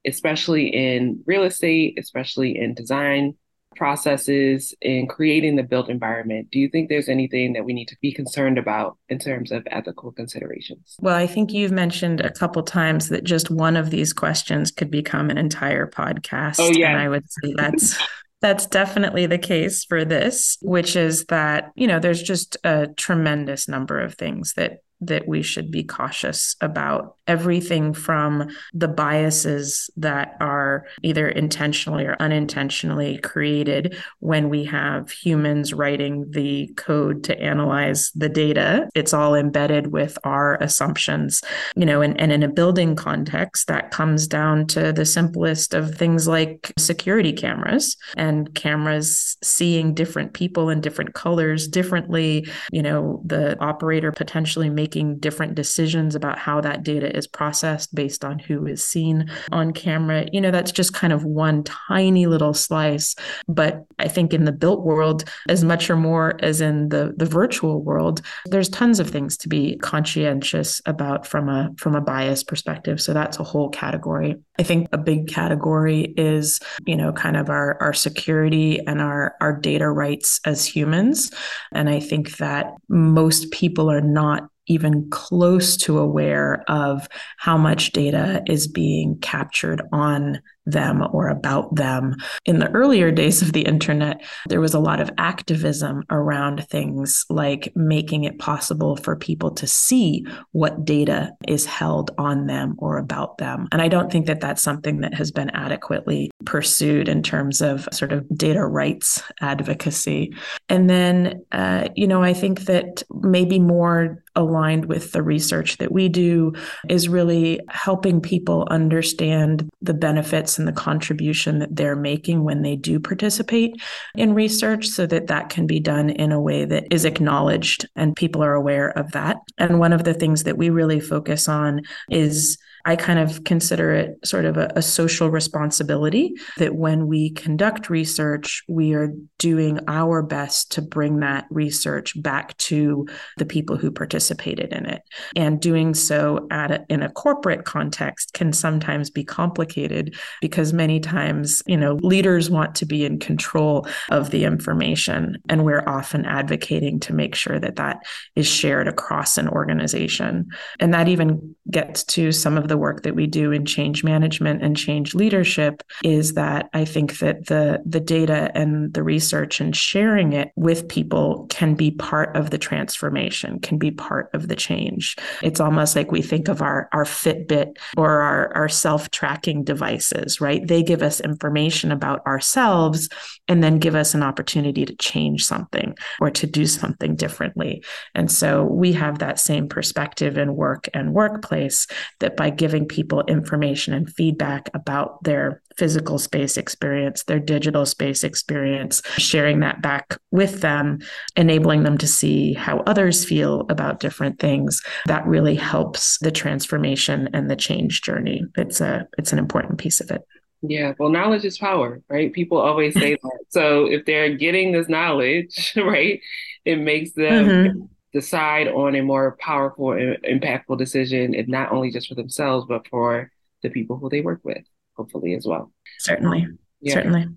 especially 0.05 0.67
in 0.67 1.23
real 1.25 1.43
estate, 1.43 1.97
especially 1.99 2.57
in 2.57 2.73
design, 2.73 3.35
processes 3.75 4.73
in 4.81 5.07
creating 5.07 5.55
the 5.55 5.63
built 5.63 5.89
environment, 5.89 6.49
do 6.51 6.59
you 6.59 6.69
think 6.69 6.89
there's 6.89 7.09
anything 7.09 7.53
that 7.53 7.65
we 7.65 7.73
need 7.73 7.87
to 7.89 7.97
be 8.01 8.11
concerned 8.11 8.57
about 8.57 8.97
in 9.09 9.19
terms 9.19 9.51
of 9.51 9.67
ethical 9.71 10.11
considerations? 10.11 10.95
Well, 10.99 11.15
I 11.15 11.27
think 11.27 11.51
you've 11.51 11.71
mentioned 11.71 12.21
a 12.21 12.31
couple 12.31 12.63
times 12.63 13.09
that 13.09 13.23
just 13.23 13.49
one 13.49 13.75
of 13.75 13.89
these 13.89 14.13
questions 14.13 14.71
could 14.71 14.91
become 14.91 15.29
an 15.29 15.37
entire 15.37 15.87
podcast. 15.87 16.55
Oh, 16.59 16.71
yeah. 16.71 16.91
And 16.91 16.99
I 16.99 17.09
would 17.09 17.29
say 17.29 17.53
that's 17.55 17.97
that's 18.41 18.65
definitely 18.65 19.25
the 19.25 19.37
case 19.37 19.85
for 19.85 20.03
this, 20.03 20.57
which 20.61 20.97
is 20.97 21.25
that, 21.25 21.71
you 21.75 21.87
know, 21.87 21.99
there's 21.99 22.21
just 22.21 22.57
a 22.65 22.87
tremendous 22.87 23.69
number 23.69 23.99
of 23.99 24.15
things 24.15 24.53
that 24.55 24.79
that 24.99 25.27
we 25.27 25.41
should 25.41 25.71
be 25.71 25.83
cautious 25.83 26.55
about 26.61 27.15
everything 27.27 27.93
from 27.93 28.49
the 28.73 28.87
biases 28.87 29.89
that 29.97 30.35
are 30.39 30.85
either 31.01 31.27
intentionally 31.27 32.05
or 32.05 32.15
unintentionally 32.19 33.17
created 33.19 33.97
when 34.19 34.49
we 34.49 34.63
have 34.63 35.11
humans 35.11 35.73
writing 35.73 36.29
the 36.31 36.67
code 36.77 37.23
to 37.23 37.39
analyze 37.39 38.11
the 38.15 38.29
data. 38.29 38.89
It's 38.95 39.13
all 39.13 39.35
embedded 39.35 39.87
with 39.87 40.17
our 40.23 40.55
assumptions, 40.61 41.41
you 41.75 41.85
know, 41.85 42.01
and, 42.01 42.19
and 42.19 42.31
in 42.31 42.43
a 42.43 42.47
building 42.47 42.95
context, 42.95 43.67
that 43.67 43.91
comes 43.91 44.27
down 44.27 44.67
to 44.67 44.93
the 44.93 45.05
simplest 45.05 45.73
of 45.73 45.95
things 45.95 46.27
like 46.27 46.71
security 46.77 47.33
cameras 47.33 47.97
and 48.15 48.53
cameras 48.55 49.37
seeing 49.43 49.93
different 49.93 50.33
people 50.33 50.69
in 50.69 50.81
different 50.81 51.13
colors 51.13 51.67
differently, 51.67 52.47
you 52.71 52.81
know, 52.81 53.21
the 53.25 53.59
operator 53.59 54.11
potentially 54.11 54.69
making 54.69 54.93
making 54.93 55.17
different 55.19 55.55
decisions 55.55 56.15
about 56.15 56.37
how 56.37 56.61
that 56.61 56.83
data 56.83 57.12
is 57.13 57.27
processed 57.27 57.93
based 57.93 58.25
on 58.25 58.39
who 58.39 58.65
is 58.65 58.83
seen 58.83 59.29
on 59.51 59.73
camera. 59.73 60.25
You 60.31 60.41
know, 60.41 60.51
that's 60.51 60.71
just 60.71 60.93
kind 60.93 61.13
of 61.13 61.25
one 61.25 61.63
tiny 61.63 62.25
little 62.25 62.53
slice. 62.53 63.15
But 63.47 63.83
I 63.99 64.07
think 64.07 64.33
in 64.33 64.45
the 64.45 64.51
built 64.51 64.83
world, 64.83 65.23
as 65.49 65.63
much 65.63 65.89
or 65.89 65.95
more 65.95 66.35
as 66.39 66.61
in 66.61 66.89
the, 66.89 67.13
the 67.17 67.25
virtual 67.25 67.81
world, 67.81 68.21
there's 68.45 68.69
tons 68.69 68.99
of 68.99 69.09
things 69.09 69.37
to 69.37 69.49
be 69.49 69.77
conscientious 69.77 70.81
about 70.85 71.25
from 71.25 71.49
a 71.49 71.69
from 71.77 71.95
a 71.95 72.01
bias 72.01 72.43
perspective. 72.43 73.01
So 73.01 73.13
that's 73.13 73.39
a 73.39 73.43
whole 73.43 73.69
category. 73.69 74.35
I 74.59 74.63
think 74.63 74.87
a 74.91 74.97
big 74.97 75.27
category 75.27 76.13
is, 76.15 76.59
you 76.85 76.95
know, 76.95 77.11
kind 77.11 77.37
of 77.37 77.49
our, 77.49 77.81
our 77.81 77.93
security 77.93 78.79
and 78.85 79.01
our, 79.01 79.35
our 79.41 79.59
data 79.59 79.89
rights 79.89 80.39
as 80.45 80.65
humans. 80.65 81.31
And 81.71 81.89
I 81.89 81.99
think 81.99 82.37
that 82.37 82.73
most 82.89 83.51
people 83.51 83.89
are 83.89 84.01
not 84.01 84.49
even 84.67 85.09
close 85.09 85.77
to 85.77 85.99
aware 85.99 86.63
of 86.69 87.07
how 87.37 87.57
much 87.57 87.91
data 87.91 88.41
is 88.47 88.67
being 88.67 89.17
captured 89.19 89.81
on 89.91 90.41
them 90.65 91.03
or 91.11 91.27
about 91.27 91.75
them. 91.75 92.15
In 92.45 92.59
the 92.59 92.71
earlier 92.71 93.11
days 93.11 93.41
of 93.41 93.53
the 93.53 93.63
internet, 93.63 94.21
there 94.47 94.61
was 94.61 94.73
a 94.73 94.79
lot 94.79 94.99
of 94.99 95.09
activism 95.17 96.03
around 96.09 96.67
things 96.69 97.25
like 97.29 97.71
making 97.75 98.23
it 98.23 98.39
possible 98.39 98.95
for 98.95 99.15
people 99.15 99.51
to 99.51 99.67
see 99.67 100.25
what 100.51 100.85
data 100.85 101.31
is 101.47 101.65
held 101.65 102.11
on 102.17 102.47
them 102.47 102.75
or 102.77 102.97
about 102.97 103.37
them. 103.37 103.67
And 103.71 103.81
I 103.81 103.87
don't 103.87 104.11
think 104.11 104.25
that 104.27 104.41
that's 104.41 104.61
something 104.61 105.01
that 105.01 105.13
has 105.13 105.31
been 105.31 105.49
adequately 105.51 106.31
pursued 106.45 107.07
in 107.09 107.23
terms 107.23 107.61
of 107.61 107.87
sort 107.91 108.11
of 108.11 108.25
data 108.37 108.65
rights 108.65 109.21
advocacy. 109.41 110.33
And 110.69 110.89
then, 110.89 111.43
uh, 111.51 111.89
you 111.95 112.07
know, 112.07 112.23
I 112.23 112.33
think 112.33 112.61
that 112.61 113.03
maybe 113.21 113.59
more 113.59 114.23
aligned 114.35 114.85
with 114.85 115.11
the 115.11 115.21
research 115.21 115.77
that 115.77 115.91
we 115.91 116.09
do 116.09 116.53
is 116.89 117.07
really 117.07 117.59
helping 117.69 118.19
people 118.19 118.67
understand 118.71 119.69
the 119.81 119.93
benefits 119.93 120.52
and 120.57 120.67
the 120.67 120.73
contribution 120.73 121.59
that 121.59 121.75
they're 121.75 121.95
making 121.95 122.43
when 122.43 122.61
they 122.61 122.75
do 122.75 122.99
participate 122.99 123.81
in 124.15 124.33
research 124.33 124.87
so 124.87 125.05
that 125.05 125.27
that 125.27 125.49
can 125.49 125.67
be 125.67 125.79
done 125.79 126.09
in 126.09 126.31
a 126.31 126.41
way 126.41 126.65
that 126.65 126.85
is 126.91 127.05
acknowledged 127.05 127.87
and 127.95 128.15
people 128.15 128.43
are 128.43 128.53
aware 128.53 128.89
of 128.97 129.11
that. 129.11 129.37
And 129.57 129.79
one 129.79 129.93
of 129.93 130.03
the 130.03 130.13
things 130.13 130.43
that 130.43 130.57
we 130.57 130.69
really 130.69 130.99
focus 130.99 131.47
on 131.47 131.81
is 132.09 132.57
I 132.85 132.95
kind 132.95 133.19
of 133.19 133.43
consider 133.43 133.93
it 133.93 134.17
sort 134.25 134.45
of 134.45 134.57
a, 134.57 134.71
a, 134.75 134.81
social 134.81 135.29
responsibility 135.29 136.33
that 136.57 136.75
when 136.75 137.07
we 137.07 137.31
conduct 137.31 137.89
research, 137.89 138.61
we 138.67 138.93
are 138.93 139.13
doing 139.39 139.79
our 139.87 140.21
best 140.21 140.73
to 140.73 140.81
bring 140.81 141.19
that 141.21 141.45
research 141.49 142.21
back 142.21 142.57
to 142.57 143.07
the 143.37 143.45
people 143.45 143.77
who 143.77 143.89
participated 143.89 144.73
in 144.73 144.85
it. 144.85 145.01
And 145.35 145.61
doing 145.61 145.93
so 145.93 146.45
at 146.51 146.71
a, 146.71 146.85
in 146.89 147.01
a 147.01 147.09
corporate 147.09 147.63
context 147.63 148.33
can 148.33 148.51
sometimes 148.51 149.09
be 149.09 149.23
complicated 149.23 150.15
because 150.41 150.73
many 150.73 150.99
times, 150.99 151.63
you 151.65 151.77
know, 151.77 151.93
leaders 152.01 152.49
want 152.49 152.75
to 152.75 152.85
be 152.85 153.05
in 153.05 153.19
control 153.19 153.87
of 154.11 154.31
the 154.31 154.43
information. 154.43 155.37
And 155.47 155.63
we're 155.63 155.87
often 155.87 156.25
advocating 156.25 156.99
to 157.01 157.13
make 157.13 157.35
sure 157.35 157.59
that 157.59 157.77
that 157.77 158.03
is 158.35 158.47
shared 158.47 158.87
across 158.87 159.37
an 159.37 159.47
organization. 159.47 160.47
And 160.79 160.93
that 160.93 161.07
even 161.07 161.55
gets 161.71 162.03
to 162.03 162.31
some 162.31 162.57
of 162.57 162.67
the 162.67 162.72
work 162.77 163.03
that 163.03 163.15
we 163.15 163.27
do 163.27 163.51
in 163.51 163.65
change 163.65 164.03
management 164.03 164.63
and 164.63 164.75
change 164.75 165.15
leadership 165.15 165.83
is 166.03 166.33
that 166.33 166.69
I 166.73 166.85
think 166.85 167.19
that 167.19 167.47
the 167.47 167.81
the 167.85 167.99
data 167.99 168.51
and 168.55 168.93
the 168.93 169.03
research 169.03 169.59
and 169.59 169.75
sharing 169.75 170.33
it 170.33 170.51
with 170.55 170.87
people 170.87 171.47
can 171.49 171.75
be 171.75 171.91
part 171.91 172.35
of 172.35 172.49
the 172.49 172.57
transformation, 172.57 173.59
can 173.59 173.77
be 173.77 173.91
part 173.91 174.29
of 174.33 174.47
the 174.47 174.55
change. 174.55 175.15
It's 175.41 175.59
almost 175.59 175.95
like 175.95 176.11
we 176.11 176.21
think 176.21 176.47
of 176.47 176.61
our 176.61 176.89
our 176.93 177.05
Fitbit 177.05 177.77
or 177.97 178.21
our, 178.21 178.53
our 178.55 178.69
self-tracking 178.69 179.63
devices, 179.63 180.41
right? 180.41 180.65
They 180.67 180.83
give 180.83 181.01
us 181.01 181.19
information 181.19 181.91
about 181.91 182.25
ourselves 182.25 183.09
and 183.47 183.63
then 183.63 183.79
give 183.79 183.95
us 183.95 184.13
an 184.13 184.23
opportunity 184.23 184.85
to 184.85 184.95
change 184.95 185.45
something 185.45 185.95
or 186.19 186.29
to 186.31 186.47
do 186.47 186.65
something 186.65 187.15
differently. 187.15 187.83
And 188.15 188.31
so 188.31 188.63
we 188.63 188.93
have 188.93 189.19
that 189.19 189.39
same 189.39 189.67
perspective 189.67 190.37
in 190.37 190.55
work 190.55 190.87
and 190.93 191.13
workplace 191.13 191.87
that 192.19 192.35
by 192.35 192.49
giving 192.63 192.87
people 192.87 193.21
information 193.27 193.93
and 193.93 194.09
feedback 194.09 194.69
about 194.73 195.21
their 195.25 195.61
physical 195.75 196.17
space 196.17 196.55
experience, 196.55 197.25
their 197.25 197.37
digital 197.37 197.85
space 197.85 198.23
experience, 198.23 199.01
sharing 199.17 199.59
that 199.59 199.81
back 199.81 200.17
with 200.31 200.61
them, 200.61 200.97
enabling 201.35 201.83
them 201.83 201.97
to 201.97 202.07
see 202.07 202.53
how 202.53 202.77
others 202.87 203.25
feel 203.25 203.65
about 203.67 203.99
different 203.99 204.39
things, 204.39 204.81
that 205.07 205.27
really 205.27 205.55
helps 205.55 206.17
the 206.19 206.31
transformation 206.31 207.27
and 207.33 207.51
the 207.51 207.57
change 207.57 208.01
journey. 208.01 208.41
It's 208.55 208.79
a 208.79 209.05
it's 209.17 209.33
an 209.33 209.39
important 209.39 209.77
piece 209.77 209.99
of 209.99 210.09
it. 210.09 210.21
Yeah, 210.61 210.93
well, 210.97 211.09
knowledge 211.09 211.43
is 211.43 211.57
power, 211.57 212.01
right? 212.07 212.31
People 212.31 212.59
always 212.59 212.93
say 212.93 213.15
that. 213.23 213.39
So 213.49 213.87
if 213.91 214.05
they're 214.05 214.37
getting 214.37 214.71
this 214.71 214.87
knowledge, 214.87 215.73
right, 215.75 216.21
it 216.63 216.79
makes 216.79 217.11
them 217.11 217.45
mm-hmm. 217.45 217.81
Decide 218.13 218.67
on 218.67 218.95
a 218.95 219.01
more 219.01 219.37
powerful 219.39 219.91
and 219.93 220.17
impactful 220.23 220.77
decision, 220.77 221.33
and 221.35 221.47
not 221.47 221.71
only 221.71 221.91
just 221.91 222.07
for 222.07 222.15
themselves, 222.15 222.65
but 222.69 222.87
for 222.87 223.31
the 223.63 223.69
people 223.69 223.97
who 223.97 224.09
they 224.09 224.21
work 224.21 224.41
with, 224.43 224.63
hopefully 224.95 225.33
as 225.33 225.45
well. 225.45 225.71
Certainly. 225.99 226.47
Yeah. 226.81 226.93
Certainly. 226.93 227.27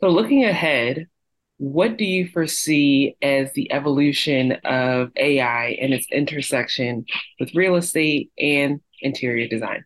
So 0.00 0.08
looking 0.08 0.44
ahead, 0.44 1.06
what 1.56 1.96
do 1.96 2.04
you 2.04 2.28
foresee 2.28 3.16
as 3.20 3.52
the 3.52 3.72
evolution 3.72 4.52
of 4.64 5.10
AI 5.16 5.76
and 5.80 5.92
its 5.92 6.06
intersection 6.12 7.04
with 7.40 7.54
real 7.54 7.76
estate 7.76 8.30
and 8.38 8.80
interior 9.00 9.48
design? 9.48 9.84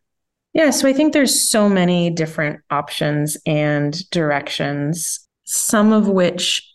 Yeah, 0.52 0.68
so 0.68 0.86
I 0.86 0.92
think 0.92 1.14
there's 1.14 1.48
so 1.48 1.68
many 1.68 2.10
different 2.10 2.60
options 2.70 3.38
and 3.46 3.98
directions, 4.10 5.26
some 5.44 5.92
of 5.92 6.08
which 6.08 6.68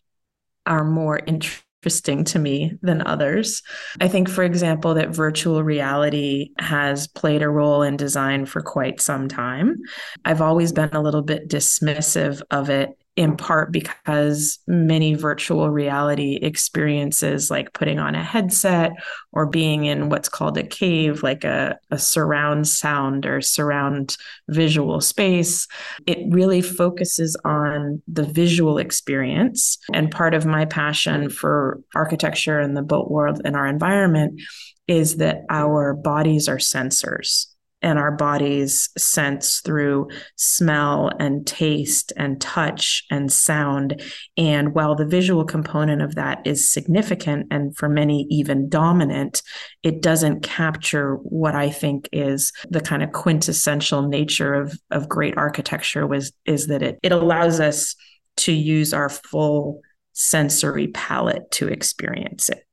are 0.66 0.84
more 0.84 1.20
interesting 1.28 1.64
to 1.82 2.40
me 2.40 2.74
than 2.82 3.06
others. 3.06 3.62
I 4.02 4.08
think, 4.08 4.30
for 4.30 4.44
example, 4.44 4.96
that 4.96 5.10
virtual 5.10 5.64
reality 5.64 6.50
has 6.60 7.08
played 7.08 7.42
a 7.42 7.50
role 7.50 7.82
in 7.82 7.98
design 7.98 8.46
for 8.46 8.62
quite 8.62 9.00
some 9.00 9.28
time. 9.28 9.78
I've 10.26 10.42
always 10.42 10.72
been 10.72 10.90
a 10.94 11.02
little 11.02 11.22
bit 11.22 11.48
dismissive 11.48 12.42
of 12.52 12.70
it 12.70 12.90
in 13.18 13.36
part 13.36 13.72
because 13.72 14.60
many 14.68 15.16
virtual 15.16 15.72
reality 15.72 16.36
experiences, 16.36 17.50
like 17.50 17.74
putting 17.74 17.98
on 17.98 18.14
a 18.14 18.24
headset 18.24 18.92
or 19.34 19.48
being 19.48 19.86
in 19.86 20.10
what's 20.10 20.30
called 20.30 20.56
a 20.56 20.64
cave, 20.64 21.24
like 21.24 21.44
a, 21.44 21.78
a 21.90 21.98
surround 21.98 22.68
sound 22.68 23.26
or 23.26 23.42
surround 23.42 24.16
visual 24.50 25.02
space, 25.02 25.68
it 26.06 26.20
really 26.30 26.62
focuses 26.62 27.36
on 27.44 28.04
the 28.08 28.24
visual 28.24 28.78
experience. 28.78 29.80
And 29.92 30.12
part 30.12 30.36
of 30.36 30.46
my 30.46 30.66
passion 30.66 31.32
for 31.32 31.82
architecture 31.96 32.60
and 32.60 32.78
the 32.78 32.84
built 32.84 33.10
world 33.10 33.42
and 33.44 33.56
our 33.56 33.66
environment 33.66 34.40
is 34.88 35.18
that 35.18 35.42
our 35.50 35.96
bodies 35.96 36.48
are 36.48 36.58
sensors 36.58 37.48
and 37.82 38.00
our 38.00 38.12
bodies 38.12 38.90
sense 38.98 39.60
through 39.60 40.08
smell 40.36 41.12
and 41.20 41.46
taste 41.46 42.12
and 42.18 42.42
touch 42.42 43.04
and 43.12 43.32
sound. 43.32 44.02
And 44.36 44.74
while 44.74 44.96
the 44.96 45.06
visual 45.06 45.46
component 45.46 46.02
of 46.02 46.16
that 46.16 46.46
is 46.46 46.70
significant 46.70 47.48
and 47.52 47.76
for 47.76 47.88
many 47.88 48.26
even 48.30 48.68
dominant, 48.70 49.42
it 49.84 50.02
doesn't 50.02 50.42
capture 50.42 51.16
what 51.16 51.56
I 51.56 51.70
think 51.70 52.10
is 52.12 52.52
the 52.70 52.82
kind 52.82 53.04
of 53.04 53.12
quintessential 53.12 54.08
nature 54.08 54.54
of, 54.54 54.78
of 54.92 55.08
great 55.08 55.38
architecture 55.38 56.08
was 56.08 56.32
is 56.46 56.68
that 56.68 56.82
it, 56.82 57.00
it 57.04 57.12
allows 57.12 57.60
us 57.60 57.96
to 58.38 58.52
use 58.52 58.94
our 58.94 59.10
full 59.10 59.82
sensory 60.14 60.88
palette 60.88 61.50
to 61.52 61.68
experience 61.68 62.50
it. 62.50 62.67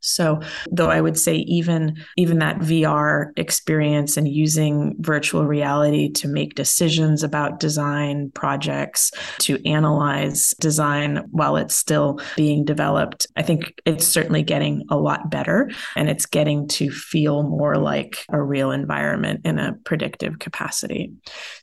So, 0.00 0.40
though 0.70 0.90
I 0.90 1.00
would 1.00 1.18
say 1.18 1.36
even 1.36 1.96
even 2.16 2.38
that 2.38 2.58
VR 2.58 3.30
experience 3.36 4.16
and 4.16 4.26
using 4.26 4.96
virtual 4.98 5.46
reality 5.46 6.10
to 6.12 6.28
make 6.28 6.54
decisions 6.54 7.22
about 7.22 7.60
design 7.60 8.30
projects, 8.34 9.10
to 9.40 9.58
analyze 9.68 10.54
design 10.60 11.24
while 11.30 11.56
it's 11.56 11.74
still 11.74 12.18
being 12.36 12.64
developed, 12.64 13.26
I 13.36 13.42
think 13.42 13.74
it's 13.84 14.06
certainly 14.06 14.42
getting 14.42 14.84
a 14.90 14.96
lot 14.96 15.30
better 15.30 15.70
and 15.96 16.08
it's 16.08 16.26
getting 16.26 16.66
to 16.68 16.90
feel 16.90 17.42
more 17.42 17.76
like 17.76 18.24
a 18.30 18.40
real 18.40 18.70
environment 18.70 19.42
in 19.44 19.58
a 19.58 19.74
predictive 19.84 20.38
capacity. 20.38 21.12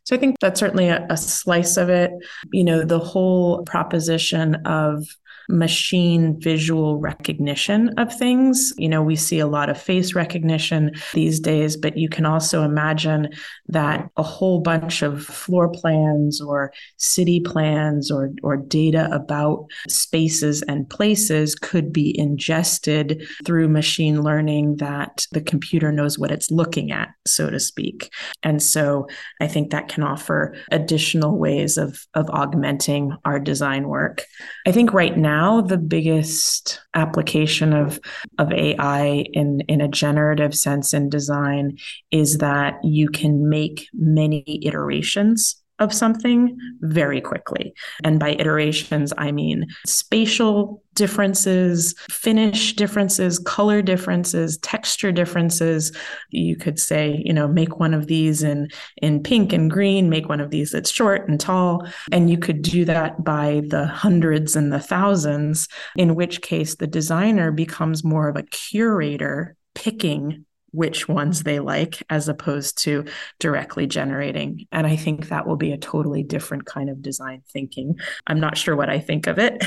So, 0.04 0.16
I 0.16 0.20
think 0.20 0.36
that's 0.40 0.60
certainly 0.60 0.90
a, 0.90 1.06
a 1.10 1.18
slice 1.18 1.78
of 1.78 1.90
it. 1.90 2.12
You 2.54 2.64
know, 2.64 2.84
the 2.84 3.00
whole 3.00 3.64
proposition 3.64 4.56
of 4.66 5.04
machine 5.50 6.40
visual 6.40 7.00
recognition 7.00 7.90
of 7.98 8.14
things. 8.14 8.74
You 8.78 8.90
know, 8.90 9.02
we 9.02 9.16
see 9.16 9.40
a 9.40 9.48
lot 9.48 9.70
of 9.70 9.82
face 9.82 10.14
recognition 10.14 10.92
these 11.14 11.40
days, 11.40 11.78
but 11.78 11.98
you 11.98 12.10
can 12.10 12.26
also 12.26 12.64
imagine 12.64 13.30
that 13.68 14.10
a 14.18 14.24
whole 14.24 14.60
bunch 14.60 15.02
of 15.02 15.24
floor 15.24 15.70
plans 15.70 16.42
or 16.42 16.74
city 16.98 17.40
plans 17.40 18.12
or, 18.12 18.32
or 18.44 18.58
data 18.58 19.10
about 19.12 19.66
spaces 19.88 20.62
and 20.64 20.90
places 20.90 21.56
could 21.56 21.94
be 21.94 22.18
ingested 22.18 23.26
through 23.46 23.68
machine 23.68 24.22
learning 24.22 24.78
that 24.78 25.26
the 25.32 25.42
computer 25.42 25.92
knows 25.92 26.20
what 26.20 26.32
it's 26.32 26.52
looking 26.52 26.92
at, 26.92 27.10
so 27.26 27.50
to 27.50 27.60
speak. 27.60 28.12
And 28.44 28.62
so 28.62 29.08
I 29.40 29.48
think 29.48 29.72
that 29.72 29.88
can 29.88 30.04
offer 30.04 30.56
additional 30.72 31.38
ways 31.38 31.78
of, 31.78 32.06
of 32.14 32.30
augmenting 32.30 33.16
our 33.26 33.40
design 33.40 33.88
work. 33.88 34.26
I 34.66 34.72
think 34.72 34.94
right 34.94 35.18
now 35.18 35.37
the 35.62 35.78
biggest 35.78 36.80
application 36.94 37.74
of, 37.74 38.00
of 38.38 38.52
AI 38.52 39.26
in, 39.34 39.62
in 39.68 39.82
a 39.82 39.88
generative 39.88 40.56
sense 40.56 40.94
in 40.94 41.10
design 41.10 41.78
is 42.12 42.40
that 42.40 42.80
you 42.84 43.10
can 43.10 43.50
make 43.50 43.88
many 43.94 44.44
iterations 44.64 45.62
of 45.80 45.94
something 45.94 46.58
very 46.82 47.22
quickly. 47.22 47.74
And 48.04 48.20
by 48.20 48.32
iterations, 48.32 49.14
I 49.18 49.32
mean 49.32 49.68
spatial 49.86 50.82
differences, 50.96 51.94
finish 52.10 52.74
differences, 52.74 53.38
color 53.38 53.84
differences, 53.84 54.58
texture 54.58 55.12
differences. 55.12 55.96
You 56.32 56.56
could 56.56 56.80
say, 56.80 57.22
you 57.24 57.32
know, 57.32 57.48
make 57.48 57.80
one 57.80 57.94
of 57.94 58.08
these 58.08 58.42
in, 58.42 58.70
in 58.98 59.22
pink 59.22 59.54
and 59.54 59.70
green, 59.70 60.10
make 60.10 60.28
one 60.28 60.42
of 60.42 60.50
these 60.50 60.72
that's 60.72 60.90
short 60.90 61.30
and 61.30 61.40
tall. 61.40 61.88
And 62.12 62.32
you 62.32 62.40
could 62.40 62.64
do 62.64 62.84
that 62.86 63.24
by 63.24 63.62
the 63.68 63.86
hundreds 63.86 64.56
and 64.56 64.74
the 64.74 64.80
thousands, 64.80 65.68
in 65.96 66.16
which 66.16 66.42
case 66.42 66.76
the 66.76 66.88
designer 66.88 67.52
becomes 67.52 68.04
more 68.04 68.28
of 68.28 68.36
a 68.36 68.44
curator 68.44 69.56
picking 69.76 70.47
which 70.78 71.08
ones 71.08 71.42
they 71.42 71.60
like 71.60 72.04
as 72.08 72.30
opposed 72.30 72.78
to 72.84 73.04
directly 73.40 73.88
generating. 73.88 74.68
And 74.72 74.86
I 74.86 74.96
think 74.96 75.30
that 75.30 75.48
will 75.48 75.56
be 75.56 75.72
a 75.72 75.78
totally 75.78 76.22
different 76.22 76.68
kind 76.68 76.88
of 76.88 77.02
design 77.02 77.42
thinking. 77.52 77.96
I'm 78.28 78.40
not 78.40 78.60
sure 78.60 78.76
what 78.76 78.88
I 78.88 79.00
think 79.00 79.26
of 79.26 79.40
it. 79.40 79.66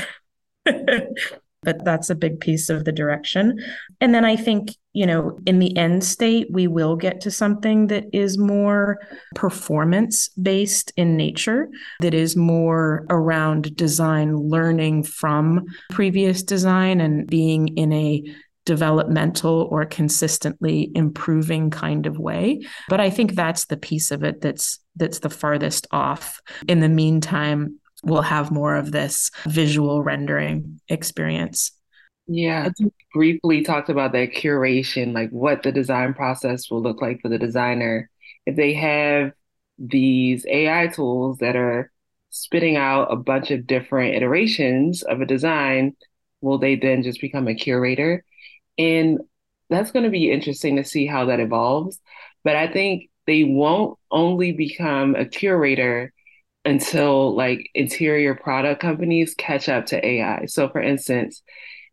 but 1.63 1.83
that's 1.83 2.09
a 2.09 2.15
big 2.15 2.39
piece 2.39 2.69
of 2.69 2.85
the 2.85 2.93
direction. 2.93 3.59
And 3.99 4.15
then 4.15 4.23
I 4.23 4.37
think, 4.37 4.69
you 4.93 5.05
know, 5.05 5.37
in 5.45 5.59
the 5.59 5.75
end 5.75 6.01
state, 6.03 6.47
we 6.49 6.67
will 6.67 6.95
get 6.95 7.19
to 7.21 7.31
something 7.31 7.87
that 7.87 8.05
is 8.13 8.37
more 8.37 8.97
performance 9.35 10.29
based 10.29 10.93
in 10.95 11.17
nature, 11.17 11.67
that 11.99 12.13
is 12.13 12.37
more 12.37 13.05
around 13.09 13.75
design 13.75 14.37
learning 14.37 15.03
from 15.03 15.65
previous 15.91 16.41
design 16.41 17.01
and 17.01 17.27
being 17.27 17.67
in 17.77 17.91
a 17.91 18.23
developmental 18.65 19.67
or 19.71 19.85
consistently 19.85 20.91
improving 20.95 21.69
kind 21.69 22.05
of 22.05 22.19
way. 22.19 22.61
But 22.89 22.99
i 22.99 23.09
think 23.09 23.33
that's 23.33 23.65
the 23.65 23.77
piece 23.77 24.11
of 24.11 24.23
it 24.23 24.41
that's 24.41 24.79
that's 24.95 25.19
the 25.19 25.29
farthest 25.29 25.87
off. 25.91 26.39
In 26.67 26.79
the 26.79 26.89
meantime 26.89 27.79
we'll 28.03 28.21
have 28.21 28.51
more 28.51 28.75
of 28.75 28.91
this 28.91 29.29
visual 29.45 30.03
rendering 30.03 30.79
experience. 30.89 31.71
Yeah. 32.27 32.69
Briefly 33.13 33.61
talked 33.61 33.89
about 33.89 34.11
that 34.13 34.33
curation 34.33 35.13
like 35.13 35.29
what 35.31 35.63
the 35.63 35.71
design 35.71 36.13
process 36.13 36.69
will 36.69 36.81
look 36.81 37.01
like 37.01 37.21
for 37.21 37.29
the 37.29 37.37
designer. 37.37 38.09
If 38.45 38.55
they 38.55 38.73
have 38.73 39.33
these 39.77 40.45
ai 40.47 40.87
tools 40.87 41.39
that 41.39 41.55
are 41.55 41.91
spitting 42.29 42.77
out 42.77 43.11
a 43.11 43.15
bunch 43.15 43.51
of 43.51 43.65
different 43.65 44.15
iterations 44.15 45.01
of 45.03 45.21
a 45.21 45.25
design 45.25 45.95
will 46.39 46.57
they 46.57 46.75
then 46.75 47.03
just 47.03 47.19
become 47.19 47.47
a 47.47 47.55
curator 47.55 48.23
and 48.81 49.19
that's 49.69 49.91
going 49.91 50.03
to 50.03 50.11
be 50.11 50.31
interesting 50.31 50.75
to 50.75 50.83
see 50.83 51.05
how 51.05 51.25
that 51.25 51.39
evolves. 51.39 51.99
But 52.43 52.55
I 52.55 52.67
think 52.67 53.09
they 53.27 53.43
won't 53.43 53.97
only 54.09 54.51
become 54.51 55.15
a 55.15 55.25
curator 55.25 56.11
until 56.65 57.35
like 57.35 57.69
interior 57.73 58.35
product 58.35 58.81
companies 58.81 59.33
catch 59.35 59.69
up 59.69 59.87
to 59.87 60.05
AI. 60.05 60.45
So, 60.45 60.69
for 60.69 60.81
instance, 60.81 61.41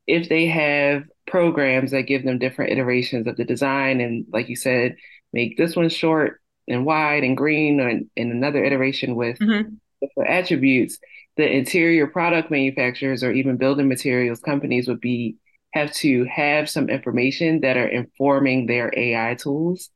if 0.06 0.28
they 0.28 0.46
have 0.46 1.04
programs 1.26 1.90
that 1.90 2.02
give 2.02 2.24
them 2.24 2.38
different 2.38 2.72
iterations 2.72 3.26
of 3.26 3.36
the 3.36 3.44
design, 3.44 4.00
and 4.00 4.26
like 4.32 4.48
you 4.48 4.56
said, 4.56 4.96
make 5.32 5.56
this 5.56 5.76
one 5.76 5.88
short 5.90 6.40
and 6.66 6.84
wide 6.84 7.24
and 7.24 7.36
green, 7.36 7.80
and, 7.80 8.10
and 8.16 8.32
another 8.32 8.64
iteration 8.64 9.14
with 9.14 9.38
mm-hmm. 9.38 9.74
different 10.00 10.30
attributes, 10.30 10.98
the 11.36 11.48
interior 11.48 12.06
product 12.06 12.50
manufacturers 12.50 13.22
or 13.22 13.32
even 13.32 13.56
building 13.56 13.88
materials 13.88 14.40
companies 14.40 14.88
would 14.88 15.00
be 15.00 15.36
have 15.78 15.92
to 15.92 16.24
have 16.24 16.68
some 16.68 16.88
information 16.88 17.60
that 17.60 17.76
are 17.76 17.88
informing 17.88 18.66
their 18.66 18.92
AI 18.96 19.34
tools. 19.34 19.90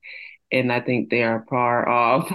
And 0.50 0.72
I 0.72 0.80
think 0.80 1.10
they 1.10 1.22
are 1.22 1.44
far 1.48 1.88
off 2.02 2.32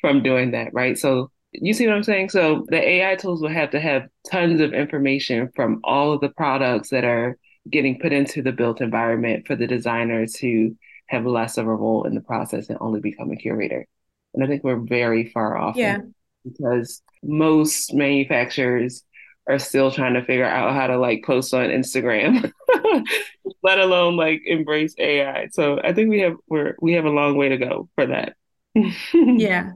from 0.00 0.22
doing 0.22 0.52
that, 0.52 0.72
right? 0.72 0.98
So 0.98 1.30
you 1.52 1.72
see 1.72 1.86
what 1.86 1.96
I'm 1.96 2.02
saying? 2.02 2.30
So 2.30 2.66
the 2.68 2.82
AI 2.82 3.16
tools 3.16 3.40
will 3.40 3.48
have 3.48 3.70
to 3.70 3.80
have 3.80 4.08
tons 4.30 4.60
of 4.60 4.72
information 4.72 5.50
from 5.54 5.80
all 5.84 6.12
of 6.12 6.20
the 6.20 6.30
products 6.30 6.90
that 6.90 7.04
are 7.04 7.38
getting 7.70 7.98
put 7.98 8.12
into 8.12 8.42
the 8.42 8.52
built 8.52 8.80
environment 8.80 9.46
for 9.46 9.56
the 9.56 9.66
designer 9.66 10.26
to 10.26 10.76
have 11.06 11.24
less 11.24 11.56
of 11.56 11.66
a 11.66 11.74
role 11.74 12.04
in 12.04 12.14
the 12.14 12.20
process 12.20 12.68
and 12.68 12.78
only 12.80 13.00
become 13.00 13.30
a 13.30 13.36
curator. 13.36 13.86
And 14.34 14.42
I 14.42 14.46
think 14.46 14.64
we're 14.64 14.80
very 14.80 15.30
far 15.30 15.56
off. 15.56 15.76
Yeah. 15.76 15.98
Because 16.44 17.02
most 17.22 17.94
manufacturers 17.94 19.02
are 19.46 19.58
still 19.58 19.90
trying 19.90 20.14
to 20.14 20.24
figure 20.24 20.44
out 20.44 20.74
how 20.74 20.86
to 20.86 20.96
like 20.98 21.24
post 21.24 21.52
on 21.52 21.68
Instagram, 21.68 22.50
let 23.62 23.78
alone 23.78 24.16
like 24.16 24.42
embrace 24.46 24.94
AI. 24.98 25.48
So 25.52 25.80
I 25.82 25.92
think 25.92 26.10
we 26.10 26.20
have 26.20 26.36
we're 26.48 26.76
we 26.80 26.92
have 26.94 27.04
a 27.04 27.10
long 27.10 27.36
way 27.36 27.50
to 27.50 27.58
go 27.58 27.88
for 27.94 28.06
that. 28.06 28.36
yeah. 29.14 29.72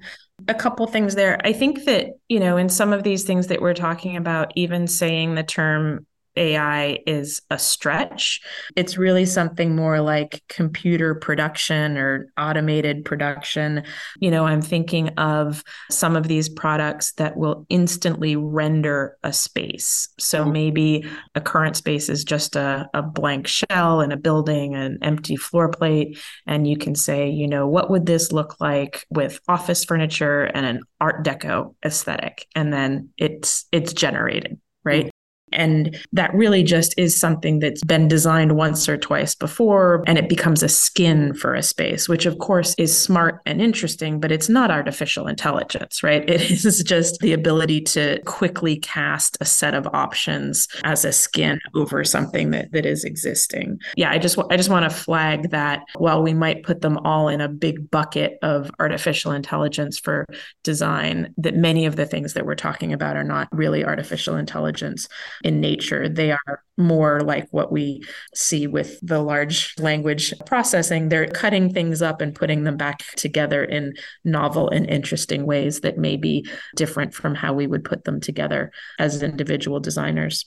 A 0.47 0.55
couple 0.55 0.87
things 0.87 1.15
there. 1.15 1.39
I 1.45 1.53
think 1.53 1.85
that, 1.85 2.11
you 2.29 2.39
know, 2.39 2.57
in 2.57 2.69
some 2.69 2.93
of 2.93 3.03
these 3.03 3.25
things 3.25 3.49
that 3.49 3.61
we're 3.61 3.75
talking 3.75 4.17
about, 4.17 4.53
even 4.55 4.87
saying 4.87 5.35
the 5.35 5.43
term 5.43 6.07
AI 6.39 7.01
is 7.07 7.43
a 7.51 7.59
stretch. 7.59 8.41
It's 8.77 8.97
really 8.97 9.27
something 9.27 9.75
more 9.75 10.01
like 10.01 10.43
computer 10.49 11.15
production 11.15 11.99
or 11.99 12.33
automated 12.39 13.05
production. 13.05 13.83
You 14.21 14.31
know, 14.31 14.47
I'm 14.47 14.63
thinking 14.63 15.09
of 15.11 15.65
some 15.91 16.17
of 16.17 16.29
these 16.29 16.49
products 16.49 17.13
that 17.15 17.37
will 17.37 17.67
instantly 17.69 18.37
render 18.37 19.19
a 19.23 19.33
space. 19.33 20.09
So 20.19 20.43
mm-hmm. 20.43 20.53
maybe 20.53 21.05
a 21.35 21.41
current 21.41 21.77
space 21.77 22.09
is 22.09 22.25
just 22.25 22.57
a, 22.57 22.89
a 22.95 23.03
blank 23.03 23.47
shell 23.47 24.01
in 24.01 24.13
a 24.13 24.17
building, 24.17 24.75
an 24.75 24.99
empty 25.03 25.37
floor 25.37 25.69
plate. 25.69 26.19
And 26.47 26.67
you 26.67 26.77
can 26.77 26.95
say, 26.95 27.29
you 27.29 27.49
know, 27.49 27.67
what 27.67 27.91
would 27.91 28.07
this 28.07 28.33
look 28.33 28.61
like 28.61 29.07
with 29.11 29.41
office 29.49 29.85
furniture 29.85 30.45
and 30.45 30.65
an 30.65 30.81
art 31.01 31.25
deco 31.25 31.75
aesthetic? 31.85 32.47
And 32.55 32.73
then 32.73 33.11
it's 33.19 33.67
it's 33.73 33.93
generated 33.93 34.59
right? 34.85 35.11
And 35.53 35.97
that 36.13 36.35
really 36.35 36.63
just 36.63 36.95
is 36.99 37.19
something 37.19 37.59
that's 37.59 37.83
been 37.85 38.09
designed 38.09 38.57
once 38.57 38.89
or 38.89 38.97
twice 38.97 39.35
before, 39.35 40.05
and 40.07 40.19
it 40.19 40.29
becomes 40.29 40.63
a 40.63 40.69
skin 40.69 41.35
for 41.35 41.55
a 41.55 41.63
space, 41.63 42.09
which 42.09 42.27
of 42.27 42.39
course 42.39 42.75
is 42.79 42.97
smart 42.97 43.41
and 43.47 43.61
interesting, 43.61 44.21
but 44.21 44.33
it's 44.33 44.49
not 44.49 44.71
artificial 44.71 45.27
intelligence, 45.27 46.03
right? 46.03 46.29
It 46.39 46.65
is 46.65 46.83
just 46.85 47.19
the 47.21 47.33
ability 47.33 47.81
to 47.83 48.21
quickly 48.25 48.77
cast 48.79 49.37
a 49.41 49.45
set 49.45 49.75
of 49.75 49.89
options 49.93 50.69
as 50.85 51.05
a 51.05 51.13
skin 51.13 51.59
over 51.75 52.05
something 52.05 52.51
that, 52.53 52.71
that 52.73 52.87
is 52.87 53.05
existing. 53.05 53.81
Yeah, 53.97 54.11
I 54.11 54.19
just 54.19 54.39
I 54.51 54.57
just 54.57 54.69
want 54.69 54.85
to 54.85 54.97
flag 54.97 55.51
that 55.51 55.83
while 55.97 56.23
we 56.23 56.35
might 56.35 56.63
put 56.63 56.81
them 56.81 56.99
all 56.99 57.29
in 57.29 57.41
a 57.41 57.49
big 57.49 57.91
bucket 57.91 58.39
of 58.43 58.71
artificial 58.79 59.33
intelligence 59.33 59.99
for 59.99 60.27
design, 60.63 61.35
that 61.39 61.57
many 61.57 61.87
of 61.87 61.97
the 61.97 62.07
things 62.07 62.35
that 62.35 62.47
we're 62.47 62.55
talking 62.55 62.93
about 62.93 63.17
are 63.17 63.25
not 63.25 63.49
really 63.53 63.85
artificial 63.85 64.37
intelligence 64.37 65.09
in 65.45 65.61
nature. 65.61 66.09
They 66.09 66.33
are 66.33 66.63
more 66.77 67.21
like 67.21 67.49
what 67.51 67.73
we 67.73 68.03
see 68.35 68.67
with 68.67 68.99
the 69.03 69.21
large 69.21 69.75
language 69.79 70.33
processing. 70.47 71.09
They're 71.09 71.27
cutting 71.27 71.73
things 71.73 72.03
up 72.03 72.21
and 72.21 72.35
putting 72.35 72.65
them 72.65 72.77
back 72.77 73.05
together 73.17 73.65
in 73.65 73.95
novel 74.25 74.69
and 74.71 74.89
interesting 74.89 75.45
ways 75.47 75.81
that 75.81 75.99
may 75.99 76.17
be 76.17 76.49
different 76.77 77.15
from 77.15 77.35
how 77.35 77.53
we 77.53 77.67
would 77.67 77.85
put 77.85 78.05
them 78.05 78.21
together 78.21 78.71
as 78.99 79.23
individual 79.23 79.81
designers. 79.81 80.47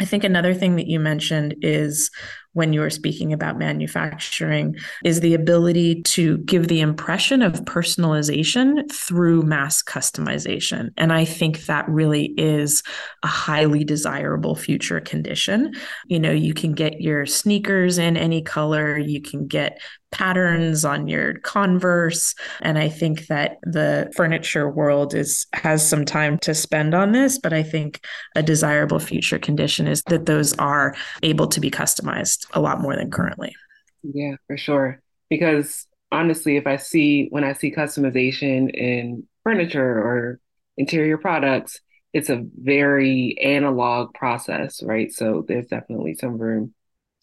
I 0.00 0.06
think 0.06 0.24
another 0.24 0.54
thing 0.54 0.76
that 0.76 0.86
you 0.86 0.98
mentioned 0.98 1.56
is 1.60 2.10
when 2.52 2.72
you 2.72 2.80
were 2.80 2.90
speaking 2.90 3.32
about 3.32 3.58
manufacturing 3.58 4.76
is 5.04 5.20
the 5.20 5.34
ability 5.34 6.02
to 6.02 6.38
give 6.38 6.68
the 6.68 6.80
impression 6.80 7.42
of 7.42 7.64
personalization 7.64 8.90
through 8.90 9.42
mass 9.42 9.82
customization. 9.82 10.90
And 10.96 11.12
I 11.12 11.24
think 11.24 11.66
that 11.66 11.88
really 11.88 12.34
is 12.36 12.82
a 13.22 13.28
highly 13.28 13.84
desirable 13.84 14.56
future 14.56 15.00
condition. 15.00 15.74
You 16.06 16.18
know, 16.18 16.32
you 16.32 16.54
can 16.54 16.72
get 16.72 17.00
your 17.00 17.24
sneakers 17.24 17.98
in 17.98 18.16
any 18.16 18.42
color, 18.42 18.98
you 18.98 19.22
can 19.22 19.46
get 19.46 19.80
patterns 20.10 20.84
on 20.84 21.08
your 21.08 21.34
converse. 21.40 22.34
And 22.62 22.78
i 22.78 22.88
think 22.88 23.26
that 23.28 23.58
the 23.62 24.10
furniture 24.16 24.68
world 24.68 25.14
is 25.14 25.46
has 25.52 25.88
some 25.88 26.04
time 26.04 26.38
to 26.38 26.54
spend 26.54 26.94
on 26.94 27.12
this 27.12 27.38
but 27.38 27.52
i 27.52 27.62
think 27.62 28.00
a 28.34 28.42
desirable 28.42 28.98
future 28.98 29.38
condition 29.38 29.86
is 29.86 30.02
that 30.04 30.26
those 30.26 30.56
are 30.58 30.94
able 31.22 31.46
to 31.48 31.60
be 31.60 31.70
customized 31.70 32.46
a 32.52 32.60
lot 32.60 32.80
more 32.80 32.96
than 32.96 33.10
currently. 33.10 33.54
Yeah 34.02 34.36
for 34.46 34.56
sure. 34.56 35.02
Because 35.28 35.86
honestly 36.12 36.56
if 36.56 36.66
i 36.66 36.76
see 36.76 37.28
when 37.30 37.44
i 37.44 37.52
see 37.52 37.72
customization 37.72 38.70
in 38.74 39.26
furniture 39.44 39.98
or 39.98 40.40
interior 40.76 41.18
products 41.18 41.80
it's 42.12 42.28
a 42.28 42.44
very 42.56 43.38
analog 43.40 44.12
process 44.14 44.82
right? 44.82 45.12
So 45.12 45.44
there's 45.46 45.68
definitely 45.68 46.14
some 46.14 46.38
room 46.38 46.74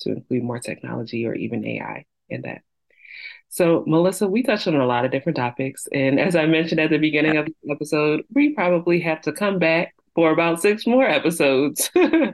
to 0.01 0.11
include 0.11 0.43
more 0.43 0.59
technology 0.59 1.25
or 1.25 1.33
even 1.33 1.65
ai 1.65 2.05
in 2.29 2.43
that 2.43 2.61
so, 3.57 3.83
Melissa, 3.87 4.27
we 4.27 4.43
touched 4.43 4.67
on 4.67 4.75
a 4.75 4.85
lot 4.85 5.03
of 5.03 5.09
different 5.09 5.35
topics. 5.35 5.87
And 5.91 6.19
as 6.19 6.35
I 6.35 6.45
mentioned 6.45 6.79
at 6.79 6.91
the 6.91 6.99
beginning 6.99 7.37
of 7.37 7.47
the 7.47 7.71
episode, 7.71 8.23
we 8.31 8.53
probably 8.53 8.99
have 8.99 9.19
to 9.21 9.31
come 9.31 9.57
back 9.57 9.95
for 10.13 10.29
about 10.29 10.61
six 10.61 10.85
more 10.85 11.03
episodes 11.03 11.87
for 11.93 12.33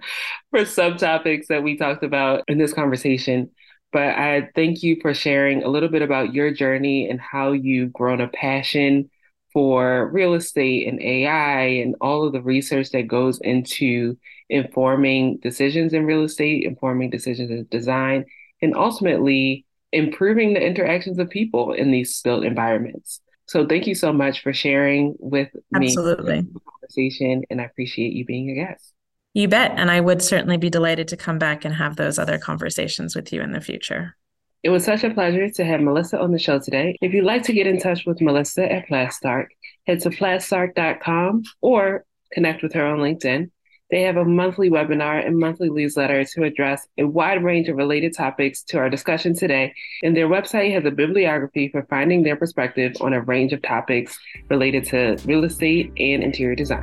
subtopics 0.52 1.48
that 1.48 1.64
we 1.64 1.78
talked 1.78 2.04
about 2.04 2.44
in 2.50 2.58
this 2.58 2.74
conversation. 2.74 3.50
But 3.94 4.18
I 4.18 4.50
thank 4.54 4.84
you 4.84 4.98
for 5.02 5.14
sharing 5.14 5.64
a 5.64 5.70
little 5.70 5.88
bit 5.88 6.02
about 6.02 6.34
your 6.34 6.52
journey 6.52 7.10
and 7.10 7.22
how 7.22 7.54
you've 7.54 7.94
grown 7.94 8.20
a 8.20 8.28
passion 8.28 9.10
for 9.54 10.10
real 10.12 10.34
estate 10.34 10.90
and 10.90 11.02
AI 11.02 11.68
and 11.68 11.96
all 12.02 12.28
of 12.28 12.34
the 12.34 12.42
research 12.42 12.90
that 12.90 13.08
goes 13.08 13.40
into 13.40 14.18
informing 14.50 15.38
decisions 15.38 15.94
in 15.94 16.06
real 16.06 16.24
estate, 16.24 16.66
informing 16.66 17.10
decisions 17.10 17.50
in 17.50 17.66
design, 17.72 18.26
and 18.62 18.76
ultimately 18.76 19.66
improving 19.94 20.54
the 20.54 20.62
interactions 20.62 21.20
of 21.20 21.30
people 21.30 21.72
in 21.72 21.92
these 21.92 22.22
built 22.22 22.44
environments. 22.44 23.22
So 23.46 23.66
thank 23.66 23.88
you 23.88 23.96
so 23.96 24.12
much 24.12 24.42
for 24.42 24.52
sharing 24.52 25.16
with 25.20 25.50
me 25.72 25.88
Absolutely. 25.88 26.46
conversation 26.82 27.44
and 27.50 27.62
I 27.62 27.66
appreciate 27.66 28.14
you 28.14 28.26
being 28.26 28.50
a 28.50 28.56
guest. 28.56 28.94
You 29.34 29.48
bet. 29.48 29.74
And 29.78 29.90
I 29.90 30.00
would 30.00 30.22
certainly 30.22 30.58
be 30.58 30.70
delighted 30.70 31.08
to 31.10 31.18
come 31.18 31.40
back 31.40 31.64
and 31.64 31.74
have 31.76 31.96
those 31.96 32.20
other 32.20 32.38
conversations 32.38 33.16
with 33.16 33.32
you 33.32 33.42
in 33.42 33.52
the 33.52 33.62
future. 33.62 34.16
It 34.64 34.70
was 34.70 34.86
such 34.86 35.04
a 35.04 35.14
pleasure 35.14 35.50
to 35.50 35.66
have 35.66 35.82
Melissa 35.82 36.20
on 36.20 36.32
the 36.32 36.40
show 36.40 36.58
today. 36.58 36.98
If 37.02 37.14
you'd 37.14 37.26
like 37.26 37.44
to 37.44 37.54
get 37.54 37.68
in 37.68 37.80
touch 37.80 38.06
with 38.06 38.22
Melissa 38.22 38.72
at 38.72 38.88
Plastarc, 38.88 39.48
head 39.86 40.02
to 40.02 40.10
plastarc.com 40.10 41.44
or 41.62 42.06
connect 42.32 42.64
with 42.64 42.74
her 42.74 42.86
on 42.86 43.00
LinkedIn. 43.00 43.52
They 43.94 44.02
have 44.02 44.18
a 44.18 44.26
monthly 44.26 44.72
webinar 44.72 45.24
and 45.24 45.38
monthly 45.38 45.70
newsletter 45.70 46.26
to 46.26 46.44
address 46.46 46.88
a 46.98 47.04
wide 47.04 47.44
range 47.44 47.70
of 47.70 47.76
related 47.76 48.18
topics 48.18 48.64
to 48.64 48.80
our 48.80 48.90
discussion 48.90 49.36
today. 49.36 49.72
And 50.02 50.18
their 50.18 50.28
website 50.28 50.74
has 50.74 50.84
a 50.86 50.90
bibliography 50.90 51.70
for 51.70 51.84
finding 51.84 52.24
their 52.24 52.36
perspective 52.36 52.94
on 53.02 53.14
a 53.14 53.22
range 53.22 53.54
of 53.54 53.62
topics 53.62 54.18
related 54.50 54.86
to 54.86 55.20
real 55.26 55.44
estate 55.44 55.92
and 56.00 56.24
interior 56.24 56.56
design. 56.56 56.82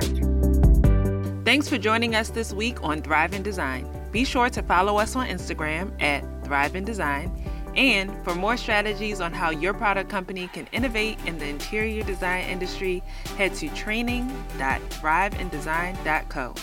Thanks 1.43 1.67
for 1.67 1.77
joining 1.77 2.15
us 2.15 2.29
this 2.29 2.53
week 2.53 2.81
on 2.81 3.01
Thrive 3.01 3.33
in 3.33 3.43
Design. 3.43 3.85
Be 4.13 4.23
sure 4.23 4.49
to 4.49 4.61
follow 4.61 4.97
us 4.97 5.17
on 5.17 5.27
Instagram 5.27 5.91
at 6.01 6.23
Thrive 6.45 6.77
in 6.77 6.85
Design. 6.85 7.29
And 7.75 8.09
for 8.23 8.35
more 8.35 8.55
strategies 8.55 9.19
on 9.19 9.33
how 9.33 9.49
your 9.49 9.73
product 9.73 10.09
company 10.09 10.47
can 10.53 10.65
innovate 10.71 11.17
in 11.25 11.37
the 11.39 11.47
interior 11.47 12.03
design 12.03 12.45
industry, 12.45 13.03
head 13.35 13.53
to 13.55 13.67
training.thriveindesign.co. 13.75 16.55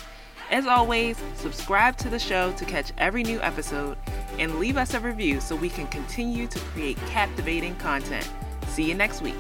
As 0.51 0.67
always, 0.67 1.19
subscribe 1.35 1.97
to 1.99 2.09
the 2.09 2.19
show 2.19 2.53
to 2.53 2.65
catch 2.65 2.93
every 2.97 3.23
new 3.23 3.41
episode 3.43 3.99
and 4.39 4.55
leave 4.59 4.79
us 4.79 4.95
a 4.95 5.01
review 5.01 5.41
so 5.41 5.55
we 5.55 5.69
can 5.69 5.87
continue 5.89 6.47
to 6.47 6.59
create 6.59 6.97
captivating 7.09 7.77
content. 7.77 8.29
See 8.69 8.85
you 8.85 8.95
next 8.95 9.21
week. 9.21 9.35